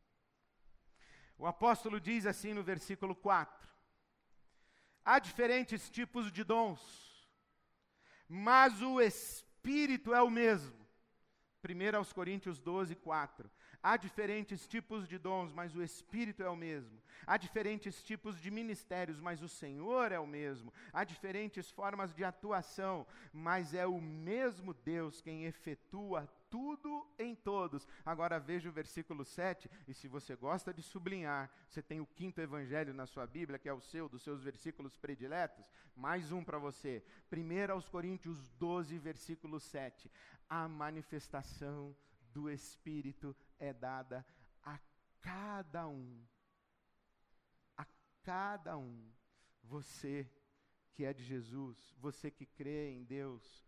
O 1.38 1.48
apóstolo 1.48 2.00
diz 2.00 2.28
assim 2.28 2.54
no 2.54 2.64
versículo 2.64 3.16
4: 3.16 3.71
Há 5.04 5.20
diferentes 5.20 5.90
tipos 5.90 6.32
de 6.32 6.44
dons, 6.44 7.28
mas 8.28 8.82
o 8.82 9.02
Espírito 9.02 10.14
é 10.14 10.22
o 10.22 10.30
mesmo. 10.30 10.80
1 11.64 11.98
aos 11.98 12.12
Coríntios 12.12 12.60
12, 12.60 12.96
4. 12.96 13.50
Há 13.84 13.98
diferentes 13.98 14.68
tipos 14.68 15.08
de 15.08 15.18
dons, 15.18 15.52
mas 15.52 15.76
o 15.76 15.82
Espírito 15.82 16.44
é 16.44 16.50
o 16.50 16.56
mesmo. 16.56 17.02
Há 17.26 17.36
diferentes 17.38 18.04
tipos 18.04 18.40
de 18.40 18.52
ministérios, 18.52 19.20
mas 19.20 19.42
o 19.42 19.50
Senhor 19.50 20.12
é 20.12 20.20
o 20.20 20.28
mesmo. 20.28 20.72
Há 20.94 21.04
diferentes 21.04 21.70
formas 21.72 22.14
de 22.14 22.24
atuação, 22.24 23.08
mas 23.34 23.74
é 23.74 23.86
o 23.86 24.00
mesmo 24.00 24.74
Deus 24.74 25.20
quem 25.20 25.46
efetua 25.46 26.30
tudo 26.52 27.08
em 27.18 27.34
todos. 27.34 27.88
Agora 28.06 28.38
veja 28.38 28.70
o 28.70 28.74
versículo 28.74 29.24
7, 29.24 29.72
e 29.88 29.94
se 29.94 30.08
você 30.08 30.36
gosta 30.36 30.74
de 30.74 30.84
sublinhar, 30.84 31.50
você 31.68 31.82
tem 31.82 32.02
o 32.02 32.06
quinto 32.06 32.42
evangelho 32.42 32.94
na 32.94 33.08
sua 33.08 33.26
Bíblia, 33.26 33.58
que 33.58 33.70
é 33.70 33.74
o 33.74 33.80
seu, 33.80 34.10
dos 34.10 34.22
seus 34.22 34.44
versículos 34.44 34.96
prediletos. 34.98 35.66
Mais 35.96 36.32
um 36.32 36.44
para 36.44 36.60
você. 36.60 37.04
1 37.32 37.72
aos 37.72 37.88
Coríntios 37.88 38.50
12, 38.52 38.98
versículo 39.00 39.60
7. 39.60 40.12
A 40.50 40.68
manifestação 40.68 41.96
do 42.34 42.50
Espírito 42.50 43.36
é 43.58 43.72
dada 43.72 44.26
a 44.62 44.78
cada 45.22 45.88
um. 45.88 46.22
A 47.78 47.86
cada 48.24 48.78
um. 48.78 49.10
Você 49.64 50.30
que 50.94 51.06
é 51.06 51.14
de 51.14 51.24
Jesus, 51.24 51.96
você 51.98 52.30
que 52.30 52.46
crê 52.46 52.92
em 52.92 53.06
Deus, 53.06 53.66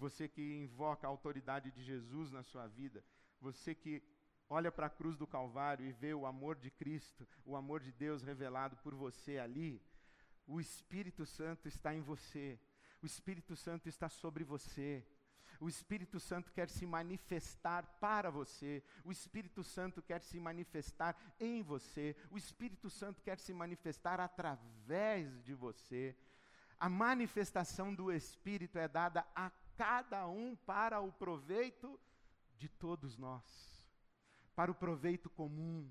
você 0.00 0.26
que 0.26 0.42
invoca 0.54 1.06
a 1.06 1.10
autoridade 1.10 1.70
de 1.70 1.82
Jesus 1.84 2.32
na 2.32 2.42
sua 2.42 2.66
vida, 2.66 3.04
você 3.38 3.74
que 3.74 4.02
olha 4.48 4.72
para 4.72 4.86
a 4.86 4.90
cruz 4.98 5.14
do 5.18 5.26
Calvário 5.26 5.84
e 5.84 5.92
vê 5.92 6.14
o 6.14 6.24
amor 6.24 6.56
de 6.56 6.70
Cristo, 6.70 7.28
o 7.44 7.54
amor 7.54 7.80
de 7.80 7.92
Deus 7.92 8.22
revelado 8.22 8.78
por 8.78 8.94
você 8.94 9.38
ali, 9.38 9.80
o 10.46 10.58
Espírito 10.58 11.26
Santo 11.26 11.68
está 11.68 11.94
em 11.94 12.00
você, 12.00 12.58
o 13.02 13.06
Espírito 13.06 13.54
Santo 13.54 13.88
está 13.88 14.08
sobre 14.08 14.42
você. 14.42 15.06
O 15.58 15.68
Espírito 15.68 16.18
Santo 16.18 16.50
quer 16.52 16.70
se 16.70 16.86
manifestar 16.86 17.84
para 18.00 18.30
você. 18.30 18.82
O 19.04 19.12
Espírito 19.12 19.62
Santo 19.62 20.00
quer 20.00 20.22
se 20.22 20.40
manifestar 20.40 21.14
em 21.38 21.62
você. 21.62 22.16
O 22.30 22.38
Espírito 22.38 22.88
Santo 22.88 23.20
quer 23.20 23.38
se 23.38 23.52
manifestar 23.52 24.20
através 24.20 25.42
de 25.42 25.52
você. 25.52 26.16
A 26.78 26.88
manifestação 26.88 27.94
do 27.94 28.10
Espírito 28.10 28.78
é 28.78 28.88
dada 28.88 29.26
a 29.34 29.50
cada 29.80 30.28
um 30.28 30.54
para 30.54 31.00
o 31.00 31.10
proveito 31.10 31.98
de 32.58 32.68
todos 32.68 33.16
nós, 33.16 33.88
para 34.54 34.70
o 34.70 34.74
proveito 34.74 35.30
comum. 35.30 35.90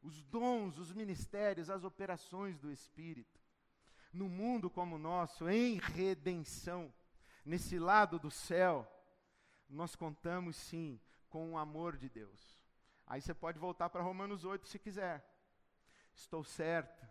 Os 0.00 0.22
dons, 0.22 0.78
os 0.78 0.92
ministérios, 0.92 1.68
as 1.68 1.82
operações 1.82 2.60
do 2.60 2.70
Espírito. 2.70 3.40
No 4.12 4.28
mundo 4.28 4.70
como 4.70 4.94
o 4.94 5.00
nosso, 5.00 5.48
em 5.48 5.80
redenção, 5.80 6.94
nesse 7.44 7.76
lado 7.76 8.20
do 8.20 8.30
céu, 8.30 8.88
nós 9.68 9.96
contamos 9.96 10.54
sim 10.54 11.00
com 11.28 11.54
o 11.54 11.58
amor 11.58 11.96
de 11.96 12.08
Deus. 12.08 12.56
Aí 13.04 13.20
você 13.20 13.34
pode 13.34 13.58
voltar 13.58 13.90
para 13.90 14.00
Romanos 14.00 14.44
8 14.44 14.68
se 14.68 14.78
quiser. 14.78 15.28
Estou 16.14 16.44
certo 16.44 17.04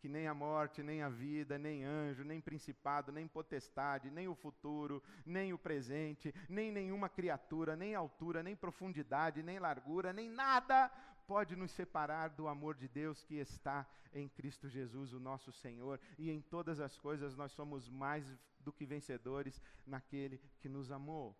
que 0.00 0.08
nem 0.08 0.26
a 0.28 0.34
morte, 0.34 0.82
nem 0.82 1.02
a 1.02 1.08
vida, 1.08 1.58
nem 1.58 1.84
anjo, 1.84 2.24
nem 2.24 2.40
principado, 2.40 3.10
nem 3.10 3.26
potestade, 3.26 4.10
nem 4.10 4.28
o 4.28 4.34
futuro, 4.34 5.02
nem 5.26 5.52
o 5.52 5.58
presente, 5.58 6.32
nem 6.48 6.70
nenhuma 6.70 7.08
criatura, 7.08 7.74
nem 7.76 7.94
altura, 7.94 8.42
nem 8.42 8.54
profundidade, 8.54 9.42
nem 9.42 9.58
largura, 9.58 10.12
nem 10.12 10.30
nada 10.30 10.88
pode 11.26 11.54
nos 11.54 11.72
separar 11.72 12.30
do 12.30 12.48
amor 12.48 12.74
de 12.74 12.88
Deus 12.88 13.22
que 13.22 13.34
está 13.34 13.86
em 14.12 14.28
Cristo 14.28 14.68
Jesus, 14.68 15.12
o 15.12 15.20
nosso 15.20 15.52
Senhor, 15.52 16.00
e 16.16 16.30
em 16.30 16.40
todas 16.40 16.80
as 16.80 16.98
coisas 16.98 17.36
nós 17.36 17.52
somos 17.52 17.88
mais 17.88 18.24
do 18.60 18.72
que 18.72 18.86
vencedores 18.86 19.60
naquele 19.86 20.38
que 20.60 20.68
nos 20.68 20.90
amou. 20.90 21.36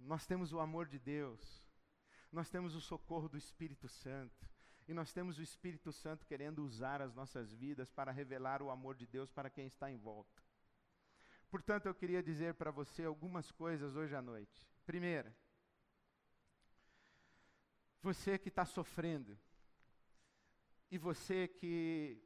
Nós 0.00 0.26
temos 0.26 0.52
o 0.52 0.60
amor 0.60 0.86
de 0.86 0.98
Deus, 0.98 1.62
nós 2.30 2.48
temos 2.48 2.74
o 2.74 2.80
socorro 2.80 3.28
do 3.28 3.36
Espírito 3.36 3.88
Santo. 3.88 4.49
E 4.90 4.92
nós 4.92 5.12
temos 5.12 5.38
o 5.38 5.42
Espírito 5.42 5.92
Santo 5.92 6.26
querendo 6.26 6.64
usar 6.64 7.00
as 7.00 7.14
nossas 7.14 7.54
vidas 7.54 7.88
para 7.92 8.10
revelar 8.10 8.60
o 8.60 8.70
amor 8.70 8.96
de 8.96 9.06
Deus 9.06 9.30
para 9.30 9.48
quem 9.48 9.68
está 9.68 9.88
em 9.88 9.96
volta. 9.96 10.42
Portanto, 11.48 11.86
eu 11.86 11.94
queria 11.94 12.20
dizer 12.20 12.54
para 12.54 12.72
você 12.72 13.04
algumas 13.04 13.52
coisas 13.52 13.94
hoje 13.94 14.16
à 14.16 14.20
noite. 14.20 14.68
Primeira, 14.84 15.32
você 18.02 18.36
que 18.36 18.48
está 18.48 18.64
sofrendo, 18.64 19.38
e 20.90 20.98
você 20.98 21.46
que, 21.46 22.20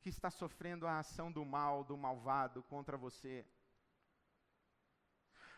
que 0.00 0.08
está 0.08 0.30
sofrendo 0.30 0.86
a 0.86 1.00
ação 1.00 1.30
do 1.30 1.44
mal, 1.44 1.84
do 1.84 1.98
malvado 1.98 2.62
contra 2.62 2.96
você, 2.96 3.44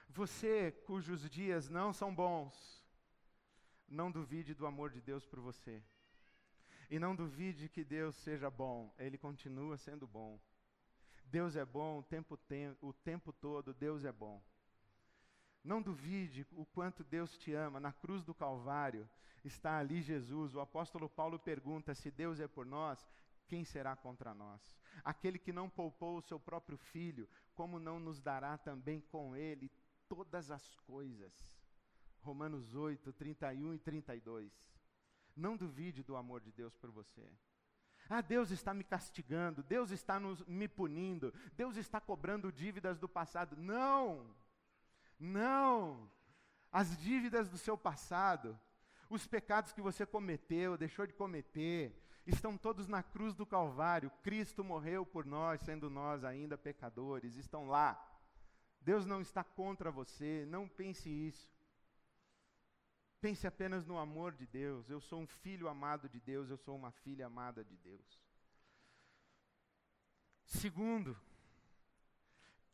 você 0.08 0.72
cujos 0.72 1.30
dias 1.30 1.68
não 1.68 1.92
são 1.92 2.12
bons, 2.12 2.84
não 3.86 4.10
duvide 4.10 4.54
do 4.54 4.66
amor 4.66 4.90
de 4.90 5.00
Deus 5.00 5.24
por 5.24 5.38
você. 5.38 5.80
E 6.90 6.98
não 6.98 7.14
duvide 7.14 7.68
que 7.68 7.84
Deus 7.84 8.14
seja 8.16 8.50
bom, 8.50 8.92
Ele 8.98 9.18
continua 9.18 9.76
sendo 9.76 10.06
bom. 10.06 10.40
Deus 11.24 11.56
é 11.56 11.64
bom 11.64 11.98
o 11.98 12.02
tempo, 12.02 12.38
o 12.80 12.92
tempo 12.92 13.32
todo, 13.32 13.74
Deus 13.74 14.04
é 14.04 14.12
bom. 14.12 14.42
Não 15.62 15.82
duvide 15.82 16.46
o 16.52 16.64
quanto 16.64 17.04
Deus 17.04 17.36
te 17.36 17.52
ama. 17.52 17.78
Na 17.78 17.92
cruz 17.92 18.24
do 18.24 18.34
Calvário 18.34 19.08
está 19.44 19.78
ali 19.78 20.00
Jesus. 20.00 20.54
O 20.54 20.60
apóstolo 20.60 21.08
Paulo 21.08 21.38
pergunta: 21.38 21.94
se 21.94 22.10
Deus 22.10 22.40
é 22.40 22.48
por 22.48 22.64
nós, 22.64 23.06
quem 23.48 23.64
será 23.64 23.94
contra 23.94 24.32
nós? 24.32 24.74
Aquele 25.04 25.38
que 25.38 25.52
não 25.52 25.68
poupou 25.68 26.16
o 26.16 26.22
seu 26.22 26.40
próprio 26.40 26.78
filho, 26.78 27.28
como 27.54 27.78
não 27.78 28.00
nos 28.00 28.20
dará 28.20 28.56
também 28.56 29.00
com 29.00 29.36
ele 29.36 29.70
todas 30.08 30.50
as 30.50 30.74
coisas? 30.86 31.58
Romanos 32.20 32.74
8, 32.74 33.12
31 33.12 33.74
e 33.74 33.78
32. 33.78 34.52
Não 35.38 35.56
duvide 35.56 36.02
do 36.02 36.16
amor 36.16 36.40
de 36.40 36.50
Deus 36.52 36.74
por 36.74 36.90
você. 36.90 37.30
Ah, 38.10 38.20
Deus 38.20 38.50
está 38.50 38.72
me 38.72 38.82
castigando, 38.82 39.62
Deus 39.62 39.90
está 39.90 40.18
nos, 40.18 40.42
me 40.46 40.66
punindo, 40.66 41.32
Deus 41.52 41.76
está 41.76 42.00
cobrando 42.00 42.50
dívidas 42.50 42.98
do 42.98 43.08
passado. 43.08 43.56
Não! 43.56 44.34
Não! 45.18 46.10
As 46.72 46.96
dívidas 46.98 47.48
do 47.48 47.58
seu 47.58 47.76
passado, 47.76 48.58
os 49.10 49.26
pecados 49.26 49.72
que 49.72 49.82
você 49.82 50.04
cometeu, 50.06 50.76
deixou 50.76 51.06
de 51.06 51.12
cometer, 51.12 52.02
estão 52.26 52.56
todos 52.56 52.88
na 52.88 53.02
cruz 53.02 53.34
do 53.34 53.46
Calvário. 53.46 54.10
Cristo 54.22 54.64
morreu 54.64 55.04
por 55.04 55.24
nós, 55.24 55.60
sendo 55.60 55.88
nós 55.88 56.24
ainda 56.24 56.58
pecadores, 56.58 57.36
estão 57.36 57.68
lá. 57.68 58.02
Deus 58.80 59.04
não 59.04 59.20
está 59.20 59.44
contra 59.44 59.90
você, 59.90 60.46
não 60.48 60.66
pense 60.66 61.08
isso. 61.10 61.50
Pense 63.20 63.46
apenas 63.46 63.84
no 63.84 63.98
amor 63.98 64.32
de 64.32 64.46
Deus. 64.46 64.88
Eu 64.88 65.00
sou 65.00 65.20
um 65.20 65.26
filho 65.26 65.68
amado 65.68 66.08
de 66.08 66.20
Deus, 66.20 66.50
eu 66.50 66.56
sou 66.56 66.76
uma 66.76 66.92
filha 66.92 67.26
amada 67.26 67.64
de 67.64 67.76
Deus. 67.76 68.20
Segundo, 70.46 71.18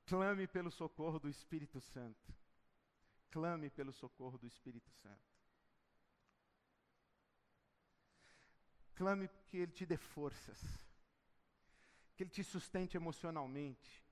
clame 0.07 0.47
pelo 0.47 0.71
socorro 0.71 1.19
do 1.19 1.29
Espírito 1.29 1.81
Santo. 1.81 2.33
Clame 3.31 3.71
pelo 3.71 3.93
socorro 3.93 4.39
do 4.39 4.47
Espírito 4.47 4.91
Santo. 5.03 5.35
Clame 8.95 9.29
que 9.47 9.57
Ele 9.57 9.73
te 9.73 9.85
dê 9.85 9.97
forças, 9.97 10.61
que 12.15 12.23
Ele 12.23 12.31
te 12.31 12.45
sustente 12.45 12.97
emocionalmente, 12.97 14.05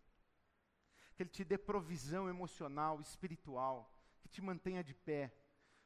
que 1.14 1.22
Ele 1.22 1.30
te 1.30 1.44
dê 1.44 1.56
provisão 1.56 2.28
emocional, 2.28 3.00
espiritual, 3.00 3.94
que 4.20 4.28
te 4.28 4.42
mantenha 4.42 4.82
de 4.82 4.92
pé, 4.92 5.32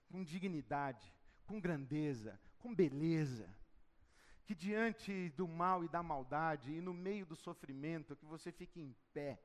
com 0.08 0.22
dignidade, 0.22 1.12
com 1.46 1.60
grandeza, 1.60 2.40
com 2.58 2.74
beleza. 2.74 3.48
Que 4.44 4.54
diante 4.54 5.30
do 5.30 5.48
mal 5.48 5.84
e 5.84 5.88
da 5.88 6.02
maldade 6.02 6.72
e 6.72 6.80
no 6.80 6.94
meio 6.94 7.26
do 7.26 7.34
sofrimento, 7.34 8.14
que 8.16 8.24
você 8.24 8.52
fique 8.52 8.80
em 8.80 8.94
pé 9.12 9.40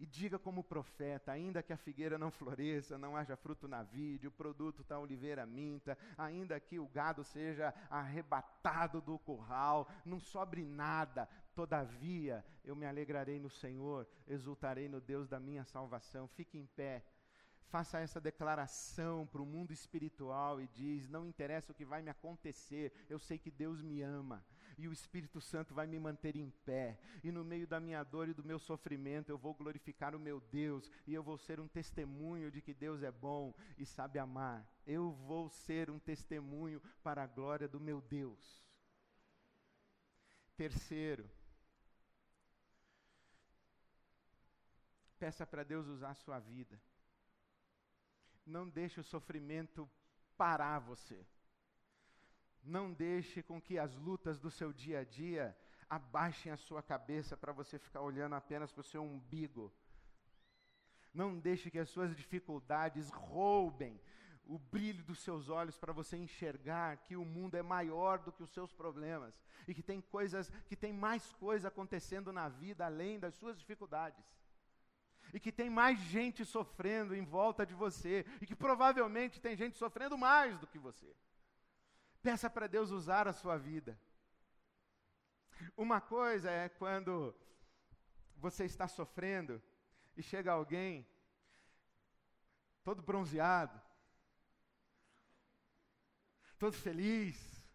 e 0.00 0.06
diga 0.06 0.38
como 0.38 0.64
profeta: 0.64 1.30
ainda 1.30 1.62
que 1.62 1.72
a 1.72 1.76
figueira 1.76 2.18
não 2.18 2.30
floresça, 2.32 2.96
não 2.96 3.14
haja 3.14 3.36
fruto 3.36 3.68
na 3.68 3.82
vide, 3.82 4.26
o 4.26 4.32
produto 4.32 4.82
da 4.82 4.98
oliveira 4.98 5.44
minta, 5.44 5.96
ainda 6.16 6.58
que 6.58 6.78
o 6.78 6.88
gado 6.88 7.22
seja 7.22 7.72
arrebatado 7.90 9.00
do 9.02 9.18
curral, 9.18 9.86
não 10.04 10.18
sobre 10.18 10.64
nada, 10.64 11.28
todavia 11.54 12.44
eu 12.64 12.74
me 12.74 12.86
alegrarei 12.86 13.38
no 13.38 13.50
Senhor, 13.50 14.08
exultarei 14.26 14.88
no 14.88 15.00
Deus 15.00 15.28
da 15.28 15.38
minha 15.38 15.64
salvação. 15.64 16.26
Fique 16.26 16.56
em 16.56 16.66
pé. 16.66 17.04
Faça 17.70 18.00
essa 18.00 18.20
declaração 18.20 19.26
para 19.26 19.40
o 19.40 19.46
mundo 19.46 19.72
espiritual 19.72 20.60
e 20.60 20.66
diz: 20.66 21.08
Não 21.08 21.24
interessa 21.24 21.70
o 21.70 21.74
que 21.74 21.84
vai 21.84 22.02
me 22.02 22.10
acontecer, 22.10 22.92
eu 23.08 23.18
sei 23.18 23.38
que 23.38 23.50
Deus 23.50 23.80
me 23.80 24.02
ama 24.02 24.44
e 24.76 24.88
o 24.88 24.92
Espírito 24.92 25.40
Santo 25.40 25.74
vai 25.74 25.86
me 25.86 25.98
manter 25.98 26.34
em 26.36 26.50
pé. 26.64 26.98
E 27.22 27.30
no 27.30 27.44
meio 27.44 27.66
da 27.66 27.78
minha 27.78 28.02
dor 28.02 28.28
e 28.28 28.34
do 28.34 28.42
meu 28.42 28.58
sofrimento, 28.58 29.28
eu 29.30 29.38
vou 29.38 29.54
glorificar 29.54 30.14
o 30.14 30.18
meu 30.18 30.40
Deus 30.40 30.90
e 31.06 31.14
eu 31.14 31.22
vou 31.22 31.36
ser 31.36 31.60
um 31.60 31.68
testemunho 31.68 32.50
de 32.50 32.62
que 32.62 32.72
Deus 32.72 33.02
é 33.02 33.10
bom 33.12 33.54
e 33.76 33.84
sabe 33.84 34.18
amar. 34.18 34.66
Eu 34.86 35.12
vou 35.12 35.50
ser 35.50 35.90
um 35.90 35.98
testemunho 35.98 36.80
para 37.02 37.22
a 37.22 37.26
glória 37.26 37.68
do 37.68 37.78
meu 37.78 38.00
Deus. 38.00 38.64
Terceiro, 40.56 41.30
peça 45.18 45.46
para 45.46 45.62
Deus 45.62 45.86
usar 45.86 46.10
a 46.10 46.14
sua 46.14 46.38
vida. 46.38 46.80
Não 48.50 48.68
deixe 48.68 48.98
o 49.00 49.04
sofrimento 49.04 49.88
parar 50.36 50.78
você. 50.80 51.24
Não 52.62 52.92
deixe 52.92 53.42
com 53.42 53.60
que 53.60 53.78
as 53.78 53.94
lutas 53.94 54.40
do 54.40 54.50
seu 54.50 54.72
dia 54.72 55.00
a 55.00 55.04
dia 55.04 55.56
abaixem 55.88 56.50
a 56.52 56.56
sua 56.56 56.82
cabeça 56.82 57.36
para 57.36 57.52
você 57.52 57.78
ficar 57.78 58.00
olhando 58.00 58.34
apenas 58.34 58.72
para 58.72 58.80
o 58.80 58.90
seu 58.92 59.02
umbigo. 59.02 59.72
Não 61.14 61.38
deixe 61.38 61.70
que 61.70 61.78
as 61.78 61.90
suas 61.90 62.14
dificuldades 62.14 63.08
roubem 63.10 64.00
o 64.44 64.58
brilho 64.58 65.04
dos 65.04 65.20
seus 65.20 65.48
olhos 65.48 65.78
para 65.78 65.92
você 65.92 66.16
enxergar 66.16 66.96
que 66.98 67.16
o 67.16 67.24
mundo 67.24 67.54
é 67.56 67.62
maior 67.62 68.18
do 68.18 68.32
que 68.32 68.42
os 68.42 68.50
seus 68.50 68.72
problemas 68.72 69.40
e 69.66 69.74
que 69.74 69.82
tem 69.82 70.00
coisas, 70.00 70.50
que 70.66 70.76
tem 70.76 70.92
mais 70.92 71.32
coisa 71.34 71.68
acontecendo 71.68 72.32
na 72.32 72.48
vida 72.48 72.84
além 72.84 73.18
das 73.20 73.34
suas 73.34 73.56
dificuldades. 73.58 74.39
E 75.32 75.40
que 75.40 75.52
tem 75.52 75.70
mais 75.70 75.98
gente 75.98 76.44
sofrendo 76.44 77.14
em 77.14 77.24
volta 77.24 77.64
de 77.64 77.74
você 77.74 78.24
e 78.40 78.46
que 78.46 78.54
provavelmente 78.54 79.40
tem 79.40 79.56
gente 79.56 79.76
sofrendo 79.76 80.16
mais 80.18 80.58
do 80.58 80.66
que 80.66 80.78
você. 80.78 81.14
Peça 82.22 82.50
para 82.50 82.66
Deus 82.66 82.90
usar 82.90 83.26
a 83.28 83.32
sua 83.32 83.56
vida. 83.56 83.98
Uma 85.76 86.00
coisa 86.00 86.50
é 86.50 86.68
quando 86.68 87.34
você 88.36 88.64
está 88.64 88.88
sofrendo 88.88 89.62
e 90.16 90.22
chega 90.22 90.52
alguém 90.52 91.06
todo 92.82 93.02
bronzeado, 93.02 93.80
todo 96.58 96.72
feliz, 96.72 97.66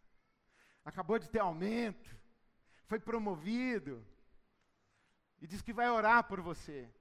acabou 0.84 1.18
de 1.18 1.30
ter 1.30 1.40
aumento, 1.40 2.16
foi 2.86 3.00
promovido 3.00 4.06
e 5.42 5.48
diz 5.48 5.62
que 5.62 5.74
vai 5.74 5.90
orar 5.90 6.24
por 6.24 6.42
você. 6.42 6.92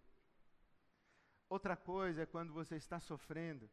Outra 1.55 1.77
coisa 1.77 2.23
é 2.23 2.27
quando 2.27 2.53
você 2.53 2.75
está 2.75 2.99
sofrendo 2.99 3.71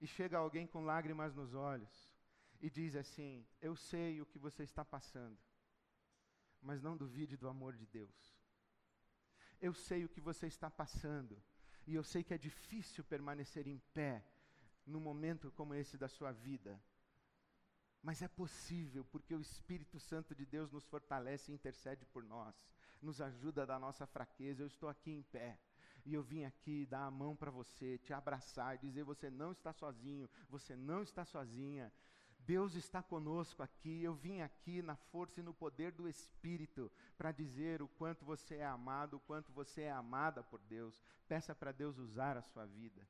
e 0.00 0.06
chega 0.06 0.38
alguém 0.38 0.68
com 0.68 0.84
lágrimas 0.84 1.34
nos 1.34 1.52
olhos 1.52 2.14
e 2.60 2.70
diz 2.70 2.94
assim: 2.94 3.44
Eu 3.60 3.74
sei 3.74 4.20
o 4.20 4.26
que 4.26 4.38
você 4.38 4.62
está 4.62 4.84
passando, 4.84 5.36
mas 6.60 6.80
não 6.80 6.96
duvide 6.96 7.36
do 7.36 7.48
amor 7.48 7.74
de 7.74 7.86
Deus. 7.86 8.38
Eu 9.60 9.74
sei 9.74 10.04
o 10.04 10.08
que 10.08 10.20
você 10.20 10.46
está 10.46 10.70
passando, 10.70 11.42
e 11.88 11.92
eu 11.96 12.04
sei 12.04 12.22
que 12.22 12.34
é 12.34 12.38
difícil 12.38 13.02
permanecer 13.02 13.66
em 13.66 13.80
pé 13.92 14.24
num 14.86 15.00
momento 15.00 15.50
como 15.56 15.74
esse 15.74 15.98
da 15.98 16.06
sua 16.06 16.30
vida. 16.30 16.80
Mas 18.00 18.22
é 18.22 18.28
possível, 18.28 19.04
porque 19.06 19.34
o 19.34 19.40
Espírito 19.40 19.98
Santo 19.98 20.36
de 20.36 20.46
Deus 20.46 20.70
nos 20.70 20.86
fortalece 20.86 21.50
e 21.50 21.54
intercede 21.56 22.06
por 22.06 22.22
nós, 22.22 22.54
nos 23.00 23.20
ajuda 23.20 23.66
da 23.66 23.76
nossa 23.76 24.06
fraqueza. 24.06 24.62
Eu 24.62 24.68
estou 24.68 24.88
aqui 24.88 25.10
em 25.10 25.24
pé. 25.24 25.58
E 26.04 26.14
eu 26.14 26.22
vim 26.22 26.44
aqui 26.44 26.86
dar 26.86 27.04
a 27.06 27.10
mão 27.10 27.36
para 27.36 27.50
você, 27.50 27.98
te 27.98 28.12
abraçar, 28.12 28.78
dizer: 28.78 29.04
você 29.04 29.30
não 29.30 29.52
está 29.52 29.72
sozinho, 29.72 30.28
você 30.48 30.74
não 30.76 31.02
está 31.02 31.24
sozinha. 31.24 31.92
Deus 32.40 32.74
está 32.74 33.02
conosco 33.02 33.62
aqui. 33.62 34.02
Eu 34.02 34.14
vim 34.14 34.40
aqui 34.40 34.82
na 34.82 34.96
força 34.96 35.40
e 35.40 35.42
no 35.42 35.54
poder 35.54 35.92
do 35.92 36.08
Espírito 36.08 36.90
para 37.16 37.30
dizer 37.30 37.80
o 37.82 37.88
quanto 37.88 38.24
você 38.24 38.56
é 38.56 38.66
amado, 38.66 39.16
o 39.16 39.20
quanto 39.20 39.52
você 39.52 39.82
é 39.82 39.92
amada 39.92 40.42
por 40.42 40.60
Deus. 40.60 41.00
Peça 41.28 41.54
para 41.54 41.72
Deus 41.72 41.98
usar 41.98 42.36
a 42.36 42.42
sua 42.42 42.66
vida. 42.66 43.06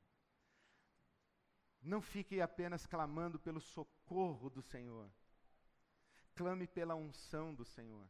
Não 1.83 2.01
fique 2.01 2.41
apenas 2.41 2.87
clamando 2.87 3.39
pelo 3.39 3.61
socorro 3.61 4.51
do 4.51 4.63
Senhor. 4.63 5.11
Clame 6.35 6.67
pela 6.67 6.95
unção 6.95 7.55
do 7.55 7.65
Senhor. 7.65 8.07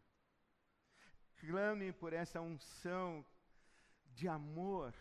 Clame 1.36 1.92
por 1.92 2.12
essa 2.12 2.40
unção 2.40 3.24
de 4.12 4.28
amor, 4.28 4.94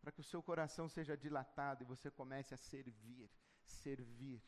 para 0.00 0.12
que 0.12 0.20
o 0.20 0.24
seu 0.24 0.42
coração 0.42 0.88
seja 0.88 1.16
dilatado 1.16 1.82
e 1.82 1.86
você 1.86 2.10
comece 2.10 2.52
a 2.54 2.56
servir, 2.56 3.30
servir 3.64 4.42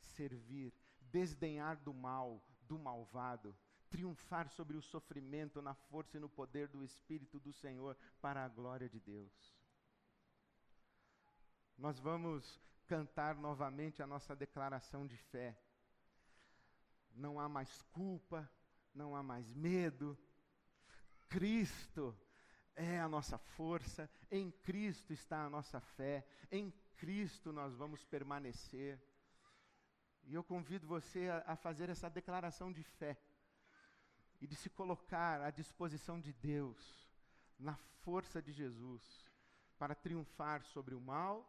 servir, 0.00 0.72
desdenhar 1.00 1.76
do 1.76 1.94
mal, 1.94 2.44
do 2.62 2.78
malvado, 2.78 3.56
triunfar 3.88 4.48
sobre 4.48 4.76
o 4.76 4.82
sofrimento 4.82 5.60
na 5.60 5.74
força 5.74 6.16
e 6.16 6.20
no 6.20 6.28
poder 6.28 6.68
do 6.68 6.84
Espírito 6.84 7.40
do 7.40 7.52
Senhor 7.52 7.96
para 8.20 8.44
a 8.44 8.48
glória 8.48 8.88
de 8.88 9.00
Deus. 9.00 9.56
Nós 11.76 11.98
vamos 11.98 12.60
cantar 12.86 13.34
novamente 13.36 14.02
a 14.02 14.06
nossa 14.06 14.36
declaração 14.36 15.06
de 15.06 15.16
fé. 15.16 15.58
Não 17.12 17.40
há 17.40 17.48
mais 17.48 17.82
culpa, 17.82 18.48
não 18.94 19.16
há 19.16 19.22
mais 19.22 19.52
medo. 19.54 20.18
Cristo 21.28 22.16
é 22.76 23.00
a 23.00 23.08
nossa 23.08 23.38
força, 23.38 24.08
em 24.30 24.50
Cristo 24.50 25.12
está 25.12 25.44
a 25.44 25.50
nossa 25.50 25.80
fé, 25.80 26.26
em 26.50 26.72
Cristo 26.96 27.52
nós 27.52 27.74
vamos 27.74 28.04
permanecer. 28.04 29.00
E 30.24 30.34
eu 30.34 30.44
convido 30.44 30.86
você 30.86 31.28
a, 31.28 31.52
a 31.52 31.56
fazer 31.56 31.88
essa 31.88 32.08
declaração 32.08 32.72
de 32.72 32.82
fé 32.82 33.18
e 34.40 34.46
de 34.46 34.54
se 34.54 34.70
colocar 34.70 35.40
à 35.40 35.50
disposição 35.50 36.20
de 36.20 36.32
Deus, 36.32 37.08
na 37.58 37.76
força 37.76 38.40
de 38.40 38.52
Jesus, 38.52 39.02
para 39.78 39.94
triunfar 39.94 40.62
sobre 40.62 40.94
o 40.94 41.00
mal, 41.00 41.46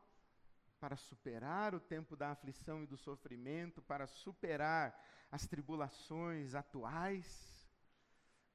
para 0.80 0.98
superar 0.98 1.76
o 1.76 1.80
tempo 1.80 2.16
da 2.16 2.32
aflição 2.32 2.84
e 2.84 2.88
do 2.88 2.98
sofrimento, 2.98 3.82
para 3.82 4.08
superar 4.08 5.00
as 5.32 5.48
tribulações 5.48 6.56
atuais, 6.56 7.61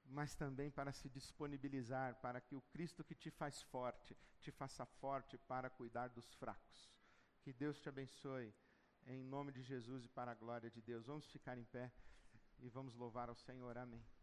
mas 0.08 0.34
também 0.34 0.70
para 0.70 0.92
se 0.92 1.08
disponibilizar 1.08 2.14
para 2.20 2.40
que 2.40 2.54
o 2.54 2.60
Cristo 2.60 3.04
que 3.04 3.14
te 3.14 3.30
faz 3.30 3.62
forte, 3.62 4.16
te 4.40 4.50
faça 4.50 4.86
forte 4.86 5.36
para 5.38 5.70
cuidar 5.70 6.08
dos 6.08 6.34
fracos. 6.34 6.90
Que 7.42 7.52
Deus 7.52 7.80
te 7.80 7.88
abençoe, 7.88 8.54
em 9.06 9.22
nome 9.22 9.52
de 9.52 9.62
Jesus 9.62 10.04
e 10.04 10.08
para 10.08 10.32
a 10.32 10.34
glória 10.34 10.70
de 10.70 10.80
Deus. 10.80 11.06
Vamos 11.06 11.26
ficar 11.30 11.56
em 11.58 11.64
pé 11.64 11.92
e 12.58 12.68
vamos 12.68 12.94
louvar 12.94 13.28
ao 13.28 13.36
Senhor. 13.36 13.76
Amém. 13.76 14.15